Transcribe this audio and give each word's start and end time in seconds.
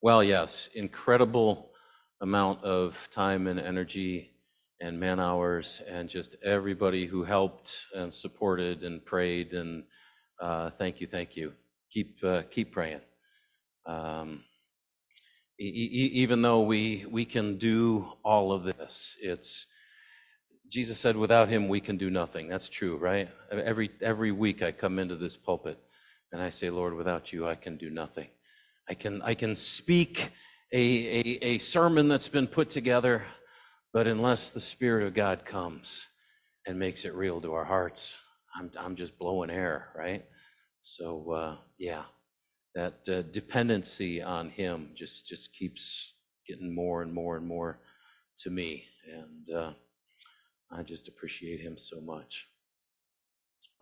Well, 0.00 0.24
yes, 0.24 0.70
incredible 0.76 1.72
amount 2.22 2.64
of 2.64 2.96
time 3.10 3.48
and 3.48 3.60
energy 3.60 4.30
and 4.80 5.00
man 5.00 5.20
hours 5.20 5.82
and 5.88 6.08
just 6.08 6.36
everybody 6.44 7.08
who 7.08 7.24
helped 7.24 7.74
and 7.96 8.14
supported 8.14 8.84
and 8.84 9.04
prayed 9.04 9.54
and 9.54 9.84
uh, 10.40 10.70
thank 10.78 11.02
you, 11.02 11.08
thank 11.08 11.36
you. 11.36 11.52
Keep 11.92 12.24
uh, 12.24 12.42
keep 12.52 12.72
praying. 12.72 13.00
Um, 13.86 14.44
e- 15.60 15.64
e- 15.66 16.12
even 16.22 16.42
though 16.42 16.62
we 16.62 17.06
we 17.10 17.24
can 17.26 17.58
do 17.58 18.06
all 18.24 18.52
of 18.52 18.64
this, 18.64 19.16
it's 19.22 19.66
Jesus 20.68 20.98
said, 20.98 21.16
"Without 21.16 21.48
Him, 21.50 21.68
we 21.68 21.80
can 21.80 21.98
do 21.98 22.10
nothing." 22.10 22.48
That's 22.48 22.68
true, 22.68 22.96
right? 22.98 23.28
Every 23.52 23.90
every 24.02 24.32
week 24.32 24.62
I 24.62 24.72
come 24.72 24.98
into 24.98 25.16
this 25.16 25.36
pulpit 25.36 25.78
and 26.32 26.42
I 26.42 26.50
say, 26.50 26.70
"Lord, 26.70 26.94
without 26.94 27.32
You, 27.32 27.48
I 27.48 27.56
can 27.56 27.76
do 27.78 27.90
nothing." 27.90 28.28
I 28.90 28.94
can 28.94 29.22
I 29.22 29.34
can 29.36 29.54
speak 29.54 30.32
a, 30.72 30.78
a, 30.80 31.20
a 31.44 31.58
sermon 31.58 32.08
that's 32.08 32.28
been 32.28 32.48
put 32.48 32.70
together, 32.70 33.22
but 33.92 34.08
unless 34.08 34.50
the 34.50 34.60
Spirit 34.60 35.06
of 35.06 35.14
God 35.14 35.44
comes 35.44 36.06
and 36.66 36.78
makes 36.78 37.04
it 37.04 37.14
real 37.14 37.40
to 37.42 37.54
our 37.54 37.64
hearts, 37.64 38.18
I'm 38.56 38.72
I'm 38.78 38.96
just 38.96 39.16
blowing 39.16 39.50
air, 39.50 39.90
right? 39.96 40.24
So 40.82 41.30
uh, 41.32 41.56
yeah, 41.78 42.02
that 42.74 43.08
uh, 43.08 43.22
dependency 43.22 44.22
on 44.22 44.50
Him 44.50 44.90
just 44.96 45.28
just 45.28 45.54
keeps 45.54 46.14
getting 46.48 46.74
more 46.74 47.02
and 47.02 47.12
more 47.14 47.36
and 47.36 47.46
more 47.46 47.78
to 48.40 48.50
me, 48.50 48.86
and 49.06 49.56
uh, 49.56 49.72
I 50.72 50.82
just 50.82 51.08
appreciate 51.08 51.60
Him 51.60 51.78
so 51.78 52.00
much. 52.00 52.48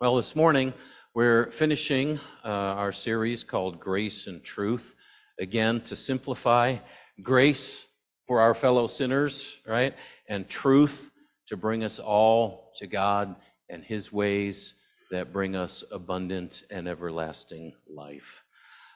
Well, 0.01 0.17
this 0.17 0.35
morning 0.35 0.73
we're 1.15 1.51
finishing 1.51 2.19
uh, 2.45 2.49
our 2.49 2.93
series 2.93 3.43
called 3.43 3.79
Grace 3.79 4.27
and 4.27 4.43
Truth. 4.43 4.95
Again, 5.39 5.81
to 5.81 5.95
simplify, 5.95 6.77
grace 7.21 7.85
for 8.27 8.41
our 8.41 8.53
fellow 8.53 8.87
sinners, 8.87 9.57
right? 9.65 9.95
And 10.27 10.49
truth 10.49 11.11
to 11.47 11.57
bring 11.57 11.83
us 11.83 11.99
all 11.99 12.71
to 12.77 12.87
God 12.87 13.35
and 13.69 13.83
His 13.83 14.11
ways 14.11 14.73
that 15.11 15.33
bring 15.33 15.55
us 15.55 15.83
abundant 15.91 16.63
and 16.69 16.87
everlasting 16.87 17.73
life. 17.87 18.43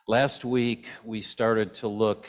Last 0.07 0.45
week, 0.45 0.87
we 1.03 1.21
started 1.21 1.73
to 1.75 1.87
look 1.87 2.27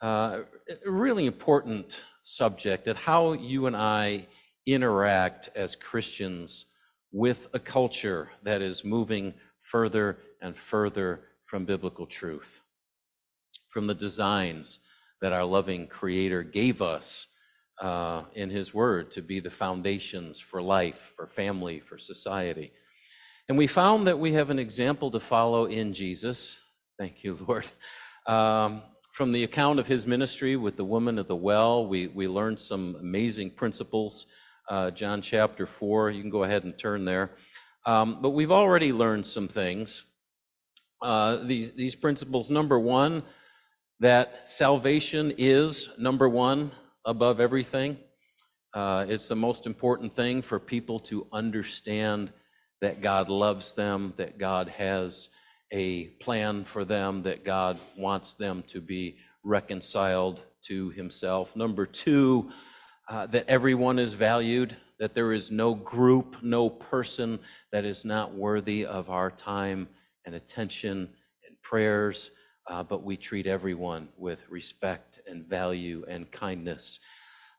uh, 0.00 0.40
a 0.86 0.90
really 0.90 1.26
important 1.26 2.04
subject 2.22 2.88
at 2.88 2.96
how 2.96 3.32
you 3.32 3.66
and 3.66 3.76
I 3.76 4.26
interact 4.66 5.50
as 5.56 5.74
Christians 5.74 6.66
with 7.12 7.48
a 7.52 7.58
culture 7.58 8.30
that 8.44 8.62
is 8.62 8.84
moving 8.84 9.34
further 9.62 10.18
and 10.40 10.56
further 10.56 11.20
from 11.46 11.64
biblical 11.64 12.06
truth, 12.06 12.60
from 13.70 13.86
the 13.86 13.94
designs 13.94 14.78
that 15.22 15.32
our 15.32 15.44
loving 15.44 15.86
Creator 15.86 16.44
gave 16.44 16.82
us 16.82 17.26
uh, 17.80 18.24
in 18.34 18.50
His 18.50 18.74
Word 18.74 19.10
to 19.12 19.22
be 19.22 19.40
the 19.40 19.50
foundations 19.50 20.38
for 20.38 20.60
life, 20.60 21.12
for 21.16 21.26
family, 21.26 21.80
for 21.80 21.98
society. 21.98 22.72
And 23.48 23.56
we 23.56 23.66
found 23.66 24.06
that 24.06 24.18
we 24.18 24.32
have 24.32 24.50
an 24.50 24.58
example 24.58 25.10
to 25.10 25.20
follow 25.20 25.66
in 25.66 25.92
Jesus. 25.92 26.58
Thank 26.98 27.24
you, 27.24 27.38
Lord. 27.48 27.70
Um, 28.26 28.82
from 29.12 29.32
the 29.32 29.44
account 29.44 29.78
of 29.78 29.86
his 29.86 30.06
ministry 30.06 30.56
with 30.56 30.76
the 30.76 30.84
woman 30.84 31.18
at 31.18 31.26
the 31.26 31.36
well, 31.36 31.86
we, 31.86 32.06
we 32.06 32.28
learned 32.28 32.60
some 32.60 32.96
amazing 33.00 33.50
principles 33.50 34.26
uh, 34.70 34.90
John 34.92 35.20
chapter 35.20 35.66
4. 35.66 36.10
You 36.10 36.20
can 36.20 36.30
go 36.30 36.44
ahead 36.44 36.64
and 36.64 36.78
turn 36.78 37.04
there. 37.04 37.32
Um, 37.86 38.18
but 38.22 38.30
we've 38.30 38.52
already 38.52 38.92
learned 38.92 39.26
some 39.26 39.48
things. 39.48 40.04
Uh, 41.02 41.38
these, 41.44 41.72
these 41.72 41.96
principles 41.96 42.50
number 42.50 42.78
one, 42.78 43.24
that 44.00 44.50
salvation 44.50 45.34
is 45.36 45.90
number 45.98 46.28
one 46.28 46.72
above 47.04 47.38
everything. 47.38 47.98
Uh, 48.72 49.04
it's 49.08 49.28
the 49.28 49.36
most 49.36 49.66
important 49.66 50.16
thing 50.16 50.40
for 50.40 50.58
people 50.58 50.98
to 50.98 51.26
understand 51.32 52.32
that 52.80 53.02
God 53.02 53.28
loves 53.28 53.74
them, 53.74 54.14
that 54.16 54.38
God 54.38 54.68
has 54.68 55.28
a 55.70 56.06
plan 56.22 56.64
for 56.64 56.84
them, 56.84 57.22
that 57.24 57.44
God 57.44 57.78
wants 57.96 58.34
them 58.34 58.64
to 58.68 58.80
be 58.80 59.16
reconciled 59.44 60.42
to 60.62 60.90
Himself. 60.90 61.54
Number 61.54 61.84
two, 61.84 62.50
uh, 63.10 63.26
that 63.26 63.48
everyone 63.48 63.98
is 63.98 64.14
valued, 64.14 64.74
that 64.98 65.14
there 65.14 65.34
is 65.34 65.50
no 65.50 65.74
group, 65.74 66.36
no 66.42 66.70
person 66.70 67.38
that 67.70 67.84
is 67.84 68.04
not 68.06 68.34
worthy 68.34 68.86
of 68.86 69.10
our 69.10 69.30
time 69.30 69.88
and 70.24 70.34
attention 70.34 71.08
and 71.46 71.60
prayers, 71.62 72.30
uh, 72.68 72.82
but 72.82 73.02
we 73.02 73.16
treat 73.16 73.46
everyone 73.46 74.08
with 74.16 74.40
respect 74.48 75.20
and 75.26 75.46
value 75.46 76.04
and 76.08 76.30
kindness. 76.30 77.00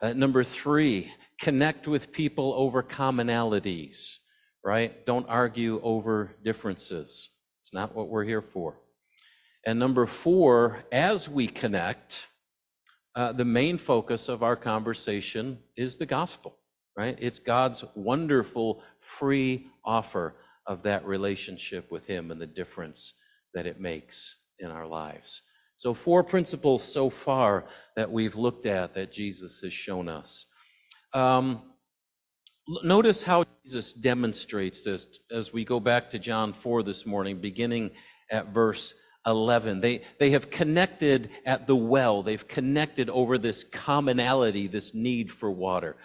Uh, 0.02 0.14
number 0.14 0.44
three, 0.44 1.12
connect 1.40 1.88
with 1.88 2.12
people 2.12 2.54
over 2.56 2.82
commonalities, 2.82 4.18
right? 4.64 5.06
Don't 5.06 5.28
argue 5.28 5.80
over 5.84 6.36
differences. 6.44 7.30
It's 7.60 7.74
not 7.74 7.96
what 7.96 8.08
we're 8.08 8.24
here 8.24 8.42
for. 8.42 8.80
And 9.66 9.78
number 9.78 10.08
four, 10.08 10.84
as 10.92 11.30
we 11.30 11.48
connect, 11.48 12.28
uh, 13.16 13.34
the 13.34 13.46
main 13.46 13.78
focus 13.78 14.30
of 14.30 14.42
our 14.42 14.56
conversation 14.56 15.60
is 15.76 15.98
the 15.98 16.06
gospel, 16.06 16.58
right? 16.98 17.18
It's 17.20 17.40
God's 17.40 17.84
wonderful 17.94 18.82
free 19.02 19.68
offer 19.84 20.36
of 20.66 20.84
that 20.84 21.06
relationship 21.06 21.92
with 21.92 22.06
Him 22.08 22.32
and 22.32 22.42
the 22.42 22.48
difference 22.48 23.14
that 23.54 23.66
it 23.66 23.80
makes 23.80 24.36
in 24.62 24.72
our 24.72 24.88
lives. 24.88 25.42
So, 25.78 25.94
four 25.94 26.24
principles 26.24 26.84
so 26.84 27.10
far 27.10 27.66
that 27.96 28.12
we've 28.12 28.36
looked 28.36 28.66
at 28.66 28.94
that 28.94 29.12
Jesus 29.12 29.60
has 29.62 29.74
shown 29.74 30.08
us. 30.08 30.46
Um, 31.14 31.62
notice 32.84 33.22
how 33.22 33.46
Jesus 33.66 33.92
demonstrates 33.92 34.84
this 34.84 35.08
as 35.32 35.52
we 35.52 35.66
go 35.66 35.80
back 35.80 36.12
to 36.12 36.20
John 36.20 36.54
4 36.54 36.84
this 36.84 37.06
morning, 37.06 37.40
beginning 37.40 37.92
at 38.30 38.54
verse 38.54 38.94
11. 39.26 39.82
They, 39.82 40.02
they 40.20 40.32
have 40.32 40.50
connected 40.50 41.30
at 41.46 41.68
the 41.68 41.76
well. 41.76 42.24
They've 42.24 42.48
connected 42.48 43.10
over 43.10 43.38
this 43.38 43.64
commonality, 43.64 44.68
this 44.68 44.94
need 44.94 45.32
for 45.32 45.50
water. 45.50 45.98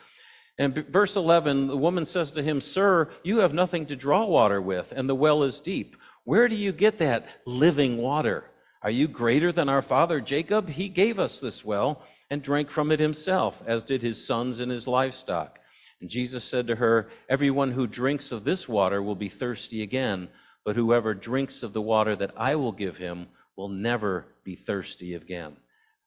And 0.58 0.74
verse 0.74 1.16
11, 1.16 1.66
the 1.66 1.76
woman 1.76 2.06
says 2.06 2.32
to 2.32 2.42
him, 2.42 2.60
Sir, 2.60 3.10
you 3.22 3.38
have 3.38 3.52
nothing 3.52 3.86
to 3.86 3.96
draw 3.96 4.24
water 4.24 4.60
with, 4.60 4.90
and 4.92 5.08
the 5.08 5.14
well 5.14 5.42
is 5.42 5.60
deep. 5.60 5.96
Where 6.26 6.48
do 6.48 6.56
you 6.56 6.72
get 6.72 6.98
that 6.98 7.28
living 7.46 7.98
water? 7.98 8.42
Are 8.82 8.90
you 8.90 9.06
greater 9.06 9.52
than 9.52 9.68
our 9.68 9.80
father 9.80 10.20
Jacob? 10.20 10.68
He 10.68 10.88
gave 10.88 11.20
us 11.20 11.38
this 11.38 11.64
well 11.64 12.02
and 12.28 12.42
drank 12.42 12.68
from 12.68 12.90
it 12.90 12.98
himself, 12.98 13.62
as 13.64 13.84
did 13.84 14.02
his 14.02 14.26
sons 14.26 14.58
and 14.58 14.68
his 14.68 14.88
livestock. 14.88 15.60
And 16.00 16.10
Jesus 16.10 16.42
said 16.42 16.66
to 16.66 16.74
her, 16.74 17.10
Everyone 17.28 17.70
who 17.70 17.86
drinks 17.86 18.32
of 18.32 18.42
this 18.42 18.68
water 18.68 19.00
will 19.00 19.14
be 19.14 19.28
thirsty 19.28 19.82
again. 19.82 20.26
But 20.64 20.74
whoever 20.74 21.14
drinks 21.14 21.62
of 21.62 21.72
the 21.72 21.80
water 21.80 22.16
that 22.16 22.32
I 22.36 22.56
will 22.56 22.72
give 22.72 22.96
him 22.96 23.28
will 23.56 23.68
never 23.68 24.26
be 24.42 24.56
thirsty 24.56 25.14
again. 25.14 25.56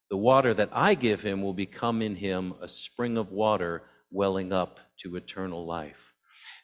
The 0.09 0.17
water 0.17 0.53
that 0.53 0.71
I 0.73 0.95
give 0.95 1.21
him 1.21 1.41
will 1.41 1.53
become 1.53 2.01
in 2.01 2.17
him 2.17 2.55
a 2.61 2.67
spring 2.67 3.17
of 3.17 3.31
water 3.31 3.83
welling 4.11 4.51
up 4.51 4.81
to 4.97 5.15
eternal 5.15 5.65
life. 5.65 6.13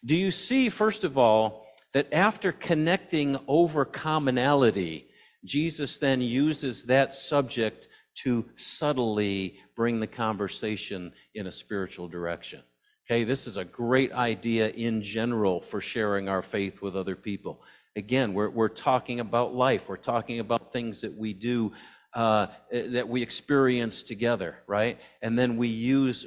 Do 0.03 0.17
you 0.17 0.31
see, 0.31 0.67
first 0.67 1.05
of 1.05 1.17
all, 1.17 1.64
that 1.95 2.13
after 2.13 2.51
connecting 2.51 3.37
over 3.47 3.85
commonality, 3.85 5.07
Jesus 5.45 5.95
then 5.97 6.19
uses 6.19 6.83
that 6.83 7.15
subject 7.15 7.87
to 8.15 8.43
subtly 8.57 9.59
bring 9.77 10.01
the 10.01 10.07
conversation 10.07 11.13
in 11.33 11.47
a 11.47 11.53
spiritual 11.53 12.09
direction. 12.09 12.61
Okay, 13.09 13.23
this 13.23 13.47
is 13.47 13.55
a 13.55 13.63
great 13.63 14.11
idea 14.11 14.67
in 14.67 15.03
general 15.03 15.61
for 15.61 15.79
sharing 15.79 16.27
our 16.27 16.41
faith 16.41 16.81
with 16.81 16.97
other 16.97 17.15
people. 17.15 17.61
Again, 17.95 18.33
we're, 18.33 18.49
we're 18.49 18.67
talking 18.67 19.21
about 19.21 19.55
life. 19.55 19.87
We're 19.87 19.95
talking 19.95 20.41
about 20.41 20.73
things 20.73 20.99
that 20.99 21.17
we 21.17 21.31
do, 21.31 21.71
uh, 22.13 22.47
that 22.73 23.07
we 23.07 23.21
experience 23.21 24.03
together, 24.03 24.57
right? 24.67 24.99
And 25.21 25.39
then 25.39 25.55
we 25.55 25.69
use, 25.69 26.25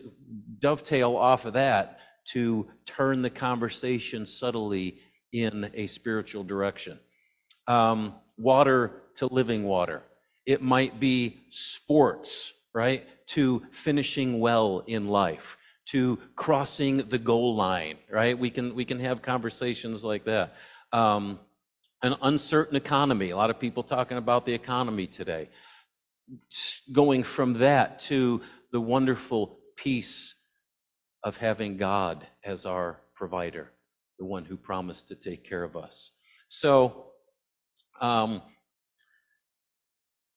dovetail 0.61 1.15
off 1.15 1.45
of 1.45 1.53
that 1.53 2.01
to 2.29 2.69
turn 2.87 3.21
the 3.21 3.31
conversation 3.31 4.25
subtly 4.25 4.99
in 5.33 5.71
a 5.75 5.87
spiritual 5.87 6.45
direction. 6.45 6.99
Um, 7.67 8.15
water 8.37 9.03
to 9.17 9.27
living 9.27 9.65
water. 9.65 10.03
It 10.47 10.63
might 10.63 10.99
be 10.99 11.39
sports, 11.51 12.53
right? 12.73 13.07
To 13.29 13.63
finishing 13.71 14.41
well 14.41 14.83
in 14.87 15.09
life, 15.09 15.59
to 15.87 16.19
crossing 16.37 17.09
the 17.09 17.19
goal 17.19 17.57
line, 17.57 17.97
right? 18.11 18.39
We 18.39 18.51
can 18.51 18.75
we 18.75 18.85
can 18.85 19.01
have 19.01 19.23
conversations 19.23 20.05
like 20.05 20.25
that. 20.25 20.55
Um, 20.93 21.39
an 22.03 22.15
uncertain 22.23 22.77
economy. 22.77 23.31
A 23.31 23.37
lot 23.37 23.51
of 23.51 23.59
people 23.59 23.83
talking 23.83 24.17
about 24.17 24.47
the 24.47 24.55
economy 24.55 25.07
today. 25.07 25.49
Going 26.93 27.25
from 27.25 27.55
that 27.55 28.01
to 28.01 28.43
the 28.71 28.81
wonderful 28.81 29.59
peace 29.77 30.35
of 31.23 31.37
having 31.37 31.77
God 31.77 32.27
as 32.45 32.67
our 32.67 33.01
provider, 33.15 33.71
the 34.19 34.25
one 34.25 34.45
who 34.45 34.57
promised 34.57 35.09
to 35.09 35.15
take 35.15 35.45
care 35.45 35.63
of 35.63 35.77
us. 35.77 36.11
So, 36.49 37.07
um, 38.01 38.43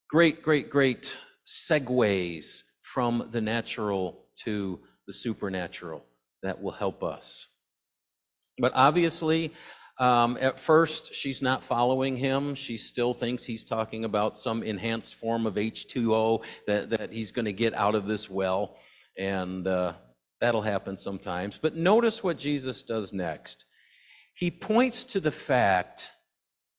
great, 0.10 0.44
great, 0.44 0.70
great 0.70 1.18
segues 1.48 2.64
from 2.82 3.30
the 3.32 3.42
natural 3.42 4.26
to 4.44 4.80
the 5.08 5.14
supernatural 5.14 6.04
that 6.44 6.62
will 6.62 6.72
help 6.72 7.04
us. 7.04 7.48
But 8.58 8.74
obviously, 8.76 9.54
um, 10.00 10.38
at 10.42 10.60
first, 10.60 11.14
she's 11.14 11.42
not 11.42 11.64
following 11.64 12.18
him. 12.18 12.56
She 12.56 12.78
still 12.78 13.14
thinks 13.14 13.44
he's 13.44 13.64
talking 13.64 14.04
about 14.04 14.40
some 14.40 14.64
enhanced 14.64 15.16
form 15.16 15.46
of 15.46 15.56
H2O 15.56 16.42
that, 16.68 16.90
that 16.90 17.12
he's 17.14 17.32
going 17.32 17.46
to 17.46 17.54
get 17.54 17.74
out 17.74 17.96
of 17.96 18.08
this 18.08 18.30
well. 18.30 18.78
And 19.18 19.68
uh, 19.68 19.94
that'll 20.40 20.62
happen 20.62 20.98
sometimes. 20.98 21.60
But 21.62 21.76
notice 21.76 22.24
what 22.24 22.38
Jesus 22.38 22.84
does 22.84 23.14
next. 23.14 23.66
He 24.34 24.52
points 24.52 25.06
to 25.06 25.20
the 25.20 25.32
fact 25.32 26.12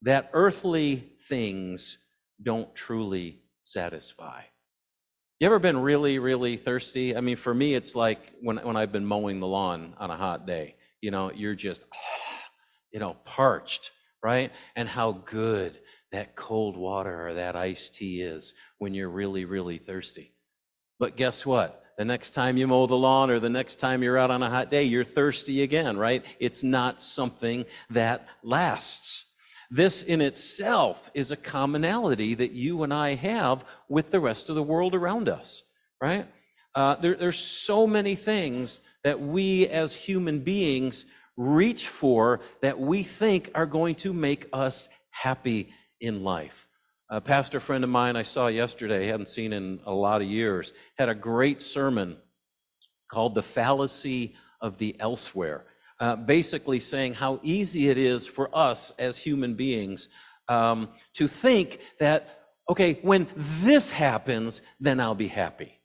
that 0.02 0.30
earthly 0.32 1.12
things 1.28 1.98
don't 2.42 2.74
truly 2.74 3.40
satisfy. 3.62 4.42
You 5.38 5.46
ever 5.46 5.58
been 5.58 5.78
really, 5.78 6.18
really 6.18 6.56
thirsty? 6.56 7.16
I 7.16 7.20
mean, 7.20 7.36
for 7.36 7.52
me, 7.52 7.74
it's 7.74 7.94
like 7.94 8.32
when, 8.40 8.58
when 8.58 8.76
I've 8.76 8.92
been 8.92 9.04
mowing 9.04 9.40
the 9.40 9.46
lawn 9.46 9.94
on 9.98 10.10
a 10.10 10.16
hot 10.16 10.46
day. 10.46 10.76
You 11.00 11.10
know, 11.10 11.32
you're 11.32 11.56
just, 11.56 11.84
you 12.92 13.00
know, 13.00 13.16
parched, 13.24 13.90
right? 14.22 14.52
And 14.76 14.88
how 14.88 15.12
good 15.12 15.80
that 16.12 16.36
cold 16.36 16.76
water 16.76 17.28
or 17.28 17.34
that 17.34 17.56
iced 17.56 17.94
tea 17.94 18.22
is 18.22 18.54
when 18.78 18.94
you're 18.94 19.08
really, 19.08 19.44
really 19.44 19.78
thirsty. 19.78 20.32
But 20.98 21.16
guess 21.16 21.44
what? 21.44 21.82
The 21.98 22.04
next 22.04 22.30
time 22.30 22.56
you 22.56 22.66
mow 22.66 22.86
the 22.86 22.94
lawn 22.94 23.30
or 23.30 23.38
the 23.38 23.48
next 23.48 23.76
time 23.76 24.02
you're 24.02 24.18
out 24.18 24.30
on 24.30 24.42
a 24.42 24.50
hot 24.50 24.70
day, 24.70 24.84
you're 24.84 25.04
thirsty 25.04 25.62
again, 25.62 25.96
right? 25.96 26.24
It's 26.40 26.62
not 26.62 27.02
something 27.02 27.66
that 27.90 28.26
lasts. 28.42 29.24
This 29.70 30.02
in 30.02 30.20
itself 30.20 31.10
is 31.14 31.30
a 31.30 31.36
commonality 31.36 32.34
that 32.34 32.52
you 32.52 32.82
and 32.82 32.92
I 32.92 33.14
have 33.14 33.64
with 33.88 34.10
the 34.10 34.20
rest 34.20 34.48
of 34.48 34.54
the 34.54 34.62
world 34.62 34.94
around 34.94 35.28
us, 35.28 35.62
right? 36.00 36.26
Uh, 36.74 36.96
there, 36.96 37.14
there's 37.14 37.38
so 37.38 37.86
many 37.86 38.16
things 38.16 38.80
that 39.04 39.20
we 39.20 39.66
as 39.66 39.94
human 39.94 40.40
beings 40.40 41.04
reach 41.36 41.88
for 41.88 42.40
that 42.60 42.78
we 42.78 43.02
think 43.02 43.50
are 43.54 43.66
going 43.66 43.94
to 43.96 44.12
make 44.12 44.46
us 44.52 44.88
happy 45.10 45.72
in 46.00 46.22
life. 46.22 46.68
A 47.12 47.20
pastor 47.20 47.60
friend 47.60 47.84
of 47.84 47.90
mine 47.90 48.16
I 48.16 48.22
saw 48.22 48.46
yesterday, 48.46 49.06
hadn't 49.06 49.28
seen 49.28 49.52
in 49.52 49.80
a 49.84 49.92
lot 49.92 50.22
of 50.22 50.28
years, 50.28 50.72
had 50.96 51.08
a 51.10 51.14
great 51.14 51.60
sermon 51.60 52.16
called 53.10 53.34
The 53.34 53.42
Fallacy 53.42 54.34
of 54.62 54.78
the 54.78 54.96
Elsewhere 54.98 55.66
uh, 56.02 56.16
basically 56.16 56.80
saying 56.80 57.14
how 57.14 57.38
easy 57.44 57.88
it 57.88 57.96
is 57.96 58.26
for 58.26 58.50
us 58.52 58.90
as 58.98 59.16
human 59.16 59.54
beings 59.54 60.08
um, 60.48 60.88
to 61.14 61.28
think 61.28 61.78
that, 62.00 62.40
okay, 62.68 62.98
when 63.02 63.28
this 63.36 63.88
happens, 63.88 64.62
then 64.80 64.98
I'll 64.98 65.14
be 65.14 65.28
happy. 65.28 65.78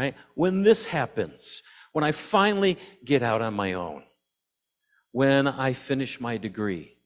Right? 0.00 0.16
When 0.34 0.62
this 0.62 0.84
happens, 0.84 1.62
when 1.92 2.02
I 2.02 2.10
finally 2.10 2.76
get 3.04 3.22
out 3.22 3.40
on 3.40 3.54
my 3.54 3.74
own, 3.74 4.02
when 5.12 5.46
I 5.46 5.74
finish 5.74 6.20
my 6.20 6.36
degree, 6.36 6.96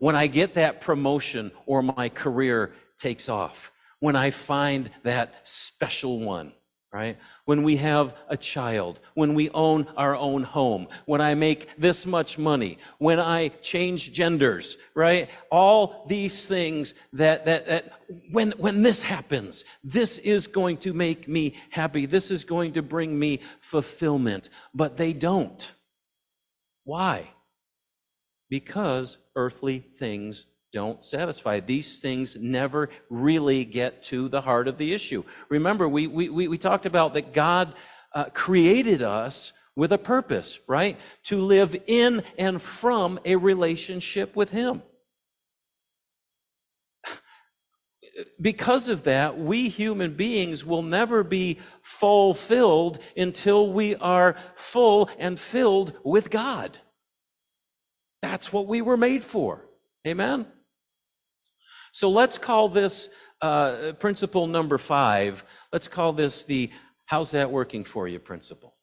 when 0.00 0.16
I 0.16 0.26
get 0.26 0.54
that 0.54 0.80
promotion 0.80 1.52
or 1.66 1.82
my 1.82 2.08
career 2.08 2.72
takes 2.98 3.28
off, 3.28 3.70
when 4.00 4.16
I 4.16 4.30
find 4.30 4.90
that 5.04 5.34
special 5.44 6.18
one, 6.18 6.52
right? 6.92 7.18
When 7.44 7.62
we 7.62 7.76
have 7.76 8.14
a 8.28 8.36
child, 8.36 8.98
when 9.14 9.34
we 9.34 9.50
own 9.50 9.86
our 9.98 10.16
own 10.16 10.42
home, 10.42 10.88
when 11.04 11.20
I 11.20 11.34
make 11.34 11.68
this 11.78 12.06
much 12.06 12.38
money, 12.38 12.78
when 12.98 13.20
I 13.20 13.48
change 13.60 14.12
genders, 14.12 14.78
right? 14.94 15.28
All 15.50 16.06
these 16.08 16.46
things 16.46 16.94
that, 17.12 17.44
that, 17.44 17.66
that 17.66 17.92
when, 18.32 18.52
when 18.52 18.82
this 18.82 19.02
happens, 19.02 19.64
this 19.84 20.16
is 20.18 20.46
going 20.46 20.78
to 20.78 20.94
make 20.94 21.28
me 21.28 21.56
happy. 21.68 22.06
This 22.06 22.30
is 22.30 22.44
going 22.44 22.72
to 22.72 22.82
bring 22.82 23.16
me 23.16 23.40
fulfillment. 23.60 24.48
But 24.74 24.96
they 24.96 25.12
don't. 25.12 25.72
Why? 26.84 27.28
Because 28.50 29.16
earthly 29.36 29.78
things 29.98 30.44
don't 30.72 31.04
satisfy. 31.04 31.60
These 31.60 32.00
things 32.00 32.36
never 32.36 32.90
really 33.08 33.64
get 33.64 34.04
to 34.04 34.28
the 34.28 34.40
heart 34.40 34.68
of 34.68 34.78
the 34.78 34.92
issue. 34.92 35.24
Remember, 35.48 35.88
we, 35.88 36.06
we, 36.06 36.28
we 36.28 36.58
talked 36.58 36.86
about 36.86 37.14
that 37.14 37.32
God 37.32 37.74
uh, 38.14 38.26
created 38.32 39.02
us 39.02 39.52
with 39.76 39.92
a 39.92 39.98
purpose, 39.98 40.58
right? 40.68 40.98
To 41.24 41.40
live 41.40 41.76
in 41.86 42.22
and 42.38 42.60
from 42.60 43.18
a 43.24 43.36
relationship 43.36 44.36
with 44.36 44.50
Him. 44.50 44.82
Because 48.40 48.88
of 48.88 49.04
that, 49.04 49.38
we 49.38 49.68
human 49.68 50.14
beings 50.14 50.64
will 50.64 50.82
never 50.82 51.22
be 51.22 51.60
fulfilled 51.82 52.98
until 53.16 53.72
we 53.72 53.94
are 53.96 54.36
full 54.56 55.08
and 55.18 55.38
filled 55.38 55.94
with 56.04 56.28
God. 56.28 56.76
That's 58.22 58.52
what 58.52 58.66
we 58.66 58.82
were 58.82 58.96
made 58.96 59.24
for. 59.24 59.64
Amen? 60.06 60.46
So 61.92 62.10
let's 62.10 62.38
call 62.38 62.68
this 62.68 63.08
uh, 63.42 63.92
principle 63.98 64.46
number 64.46 64.78
five, 64.78 65.44
let's 65.72 65.88
call 65.88 66.12
this 66.12 66.44
the 66.44 66.70
how's 67.06 67.32
that 67.32 67.50
working 67.50 67.84
for 67.84 68.06
you 68.06 68.18
principle. 68.18 68.74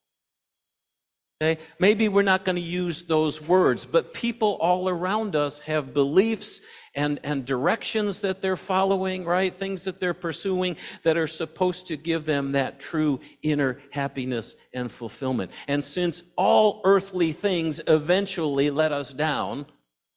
Okay? 1.39 1.61
Maybe 1.77 2.09
we're 2.09 2.23
not 2.23 2.45
going 2.45 2.55
to 2.55 2.61
use 2.61 3.03
those 3.03 3.39
words, 3.39 3.85
but 3.85 4.13
people 4.13 4.57
all 4.59 4.89
around 4.89 5.35
us 5.35 5.59
have 5.59 5.93
beliefs 5.93 6.61
and, 6.95 7.19
and 7.23 7.45
directions 7.45 8.21
that 8.21 8.41
they're 8.41 8.57
following, 8.57 9.23
right? 9.23 9.55
Things 9.55 9.83
that 9.83 9.99
they're 9.99 10.15
pursuing 10.15 10.77
that 11.03 11.15
are 11.15 11.27
supposed 11.27 11.87
to 11.87 11.97
give 11.97 12.25
them 12.25 12.53
that 12.53 12.79
true 12.79 13.19
inner 13.43 13.79
happiness 13.91 14.55
and 14.73 14.91
fulfillment. 14.91 15.51
And 15.67 15.83
since 15.83 16.23
all 16.35 16.81
earthly 16.83 17.33
things 17.33 17.79
eventually 17.85 18.71
let 18.71 18.91
us 18.91 19.13
down 19.13 19.67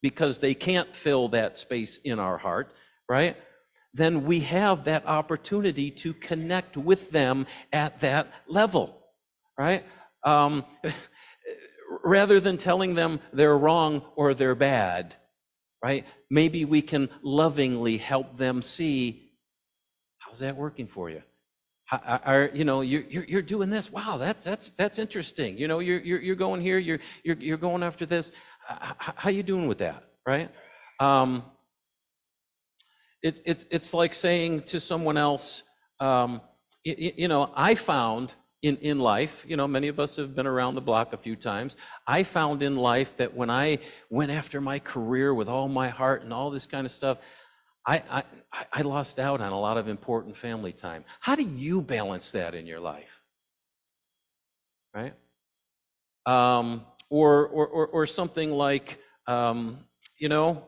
because 0.01 0.39
they 0.39 0.55
can't 0.55 0.97
fill 0.97 1.29
that 1.29 1.59
space 1.59 1.99
in 2.03 2.19
our 2.19 2.39
heart, 2.39 2.73
right? 3.11 3.37
Then 3.93 4.25
we 4.25 4.41
have 4.41 4.85
that 4.85 5.05
opportunity 5.05 5.91
to 5.91 6.15
connect 6.15 6.79
with 6.79 7.11
them 7.11 7.47
at 7.75 8.01
that 8.01 8.33
level, 8.49 8.97
right? 9.59 9.85
Um, 10.25 10.65
rather 12.05 12.41
than 12.41 12.57
telling 12.57 12.95
them 12.95 13.21
they're 13.33 13.57
wrong 13.57 14.03
or 14.17 14.35
they're 14.35 14.55
bad, 14.55 15.15
right? 15.83 16.05
Maybe 16.31 16.65
we 16.65 16.83
can 16.83 17.09
lovingly 17.23 17.97
help 17.97 18.37
them 18.37 18.63
see 18.63 19.33
how's 20.19 20.41
that 20.41 20.57
working 20.57 20.87
for 20.87 21.11
you. 21.11 21.23
Are, 21.93 22.51
you 22.55 22.65
know 22.65 22.83
you're, 22.83 23.03
you're, 23.09 23.25
you're 23.25 23.43
doing 23.43 23.69
this? 23.69 23.91
Wow, 23.91 24.17
that's 24.17 24.45
that's 24.45 24.71
that's 24.79 25.01
interesting. 25.01 25.59
You 25.59 25.67
know 25.67 25.81
you're 25.81 25.99
you're, 25.99 26.21
you're 26.21 26.37
going 26.37 26.61
here. 26.61 26.79
You're, 26.79 27.01
you're 27.25 27.37
you're 27.37 27.57
going 27.59 27.83
after 27.83 28.07
this. 28.07 28.31
How, 28.65 28.95
how 29.17 29.31
you 29.31 29.43
doing 29.43 29.67
with 29.67 29.79
that? 29.79 30.05
Right? 30.25 30.51
Um, 31.01 31.43
it, 33.23 33.41
it, 33.45 33.67
it's 33.71 33.93
like 33.93 34.15
saying 34.15 34.63
to 34.65 34.81
someone 34.81 35.17
else, 35.17 35.63
um, 35.99 36.41
you, 36.85 37.13
you 37.17 37.29
know, 37.29 37.51
I 37.55 37.75
found 37.75 38.33
in, 38.63 38.77
in 38.79 38.99
life, 38.99 39.45
you 39.49 39.57
know, 39.57 39.67
many 39.67 39.89
of 39.89 39.99
us 39.99 40.17
have 40.17 40.35
been 40.35 40.47
around 40.47 40.75
the 40.75 40.81
block 40.83 41.13
a 41.13 41.17
few 41.17 41.35
times. 41.35 41.77
I 42.07 42.23
found 42.25 42.63
in 42.63 42.77
life 42.77 43.17
that 43.17 43.35
when 43.35 43.49
I 43.51 43.79
went 44.11 44.31
after 44.31 44.61
my 44.61 44.79
career 44.79 45.33
with 45.33 45.49
all 45.49 45.69
my 45.69 45.89
heart 45.89 46.23
and 46.23 46.33
all 46.33 46.51
this 46.51 46.67
kind 46.67 46.85
of 46.85 46.93
stuff, 46.93 47.19
I, 47.87 48.03
I, 48.11 48.25
I 48.73 48.83
lost 48.83 49.19
out 49.19 49.41
on 49.41 49.53
a 49.53 49.59
lot 49.59 49.79
of 49.79 49.89
important 49.89 50.37
family 50.37 50.73
time. 50.73 51.05
How 51.21 51.35
do 51.35 51.43
you 51.43 51.81
balance 51.81 52.33
that 52.33 52.55
in 52.55 52.67
your 52.67 52.81
life? 52.81 53.23
Right? 54.95 55.15
Um, 56.27 56.83
or, 57.09 57.47
or, 57.49 57.67
or, 57.67 57.87
or 57.89 58.07
something 58.07 58.51
like, 58.51 58.99
um, 59.27 59.79
you 60.19 60.29
know, 60.29 60.65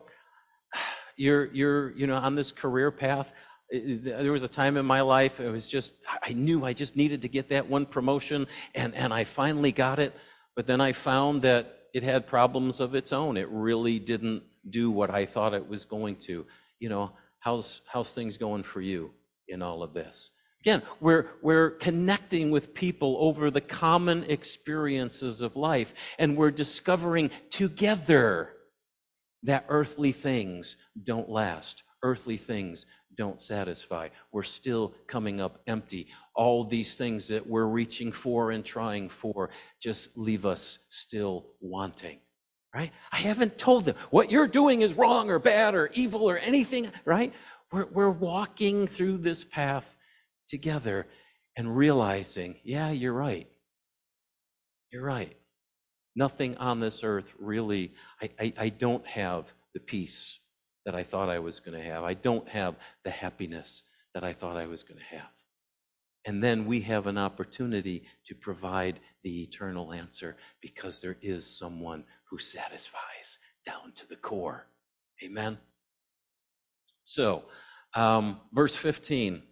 you're 1.15 1.45
you're 1.53 1.91
you 1.91 2.07
know 2.07 2.15
on 2.15 2.33
this 2.33 2.51
career 2.51 2.89
path 2.89 3.31
there 3.71 4.31
was 4.31 4.43
a 4.43 4.47
time 4.47 4.77
in 4.77 4.85
my 4.85 5.01
life 5.01 5.39
it 5.39 5.49
was 5.49 5.67
just 5.67 5.95
i 6.23 6.31
knew 6.33 6.63
i 6.65 6.73
just 6.73 6.95
needed 6.95 7.21
to 7.21 7.27
get 7.27 7.49
that 7.49 7.67
one 7.67 7.85
promotion 7.85 8.45
and 8.75 8.93
and 8.95 9.13
i 9.13 9.23
finally 9.23 9.71
got 9.71 9.99
it. 9.99 10.13
But 10.55 10.67
then 10.67 10.81
i 10.81 10.91
found 10.91 11.41
that 11.43 11.79
it 11.93 12.03
had 12.03 12.27
problems 12.27 12.79
of 12.79 12.95
its 12.95 13.13
own. 13.13 13.37
It 13.37 13.47
really 13.49 13.99
didn't 13.99 14.43
do 14.69 14.91
what 14.91 15.09
i 15.09 15.25
thought 15.25 15.53
it 15.53 15.67
was 15.67 15.85
going 15.85 16.17
to. 16.27 16.45
You 16.79 16.89
know 16.89 17.11
how's 17.39 17.81
how's 17.87 18.13
things 18.13 18.37
going 18.37 18.63
for 18.63 18.81
you 18.81 19.11
in 19.47 19.61
all 19.61 19.81
of 19.81 19.93
this? 19.93 20.29
Again 20.61 20.83
we're 20.99 21.27
we're 21.41 21.71
connecting 21.71 22.51
with 22.51 22.73
people 22.73 23.17
over 23.19 23.49
the 23.49 23.61
common 23.61 24.23
experiences 24.25 25.41
of 25.41 25.55
life 25.55 25.93
and 26.19 26.37
we're 26.37 26.51
discovering 26.51 27.31
together 27.49 28.49
that 29.43 29.65
earthly 29.69 30.11
things 30.11 30.77
don't 31.03 31.29
last. 31.29 31.83
Earthly 32.03 32.37
things 32.37 32.85
don't 33.17 33.41
satisfy. 33.41 34.09
We're 34.31 34.43
still 34.43 34.93
coming 35.07 35.41
up 35.41 35.59
empty. 35.67 36.07
All 36.35 36.63
these 36.63 36.95
things 36.95 37.27
that 37.27 37.45
we're 37.45 37.67
reaching 37.67 38.11
for 38.11 38.51
and 38.51 38.63
trying 38.65 39.09
for 39.09 39.49
just 39.81 40.17
leave 40.17 40.45
us 40.45 40.79
still 40.89 41.45
wanting. 41.61 42.19
Right? 42.73 42.91
I 43.11 43.17
haven't 43.17 43.57
told 43.57 43.85
them 43.85 43.95
what 44.09 44.31
you're 44.31 44.47
doing 44.47 44.81
is 44.81 44.93
wrong 44.93 45.29
or 45.29 45.37
bad 45.37 45.75
or 45.75 45.91
evil 45.93 46.27
or 46.27 46.37
anything, 46.39 46.91
right? 47.05 47.31
We're, 47.71 47.85
we're 47.85 48.09
walking 48.09 48.87
through 48.87 49.19
this 49.19 49.43
path 49.43 49.85
together 50.47 51.05
and 51.55 51.75
realizing, 51.77 52.55
yeah, 52.63 52.89
you're 52.89 53.13
right. 53.13 53.47
You're 54.91 55.03
right. 55.03 55.35
Nothing 56.15 56.57
on 56.57 56.79
this 56.79 57.03
earth 57.03 57.31
really, 57.39 57.93
I, 58.21 58.29
I, 58.39 58.53
I 58.57 58.69
don't 58.69 59.05
have 59.07 59.45
the 59.73 59.79
peace 59.79 60.39
that 60.85 60.95
I 60.95 61.03
thought 61.03 61.29
I 61.29 61.39
was 61.39 61.59
going 61.59 61.77
to 61.77 61.83
have. 61.83 62.03
I 62.03 62.13
don't 62.13 62.47
have 62.49 62.75
the 63.03 63.11
happiness 63.11 63.83
that 64.13 64.23
I 64.23 64.33
thought 64.33 64.57
I 64.57 64.67
was 64.67 64.83
going 64.83 64.99
to 64.99 65.15
have. 65.15 65.29
And 66.25 66.41
then 66.41 66.65
we 66.65 66.81
have 66.81 67.07
an 67.07 67.17
opportunity 67.17 68.03
to 68.27 68.35
provide 68.35 68.99
the 69.23 69.43
eternal 69.43 69.91
answer 69.91 70.37
because 70.61 71.01
there 71.01 71.17
is 71.21 71.45
someone 71.45 72.03
who 72.29 72.37
satisfies 72.37 73.39
down 73.65 73.91
to 73.95 74.07
the 74.07 74.15
core. 74.15 74.65
Amen. 75.23 75.57
So, 77.03 77.43
um, 77.93 78.39
verse 78.53 78.75
15. 78.75 79.43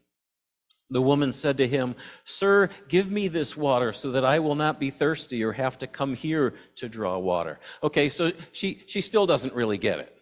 The 0.92 1.02
woman 1.02 1.32
said 1.32 1.58
to 1.58 1.68
him, 1.68 1.96
Sir, 2.26 2.70
give 2.90 3.10
me 3.10 3.30
this 3.30 3.56
water 3.56 3.94
so 3.94 4.12
that 4.12 4.26
I 4.26 4.40
will 4.40 4.56
not 4.56 4.78
be 4.78 4.90
thirsty 4.90 5.44
or 5.44 5.54
have 5.54 5.78
to 5.80 5.88
come 5.88 6.16
here 6.16 6.54
to 6.78 6.90
draw 6.90 7.18
water. 7.18 7.60
Okay, 7.82 8.10
so 8.10 8.34
she, 8.52 8.84
she 8.88 9.00
still 9.00 9.26
doesn't 9.26 9.54
really 9.54 9.78
get 9.78 10.00
it. 10.00 10.21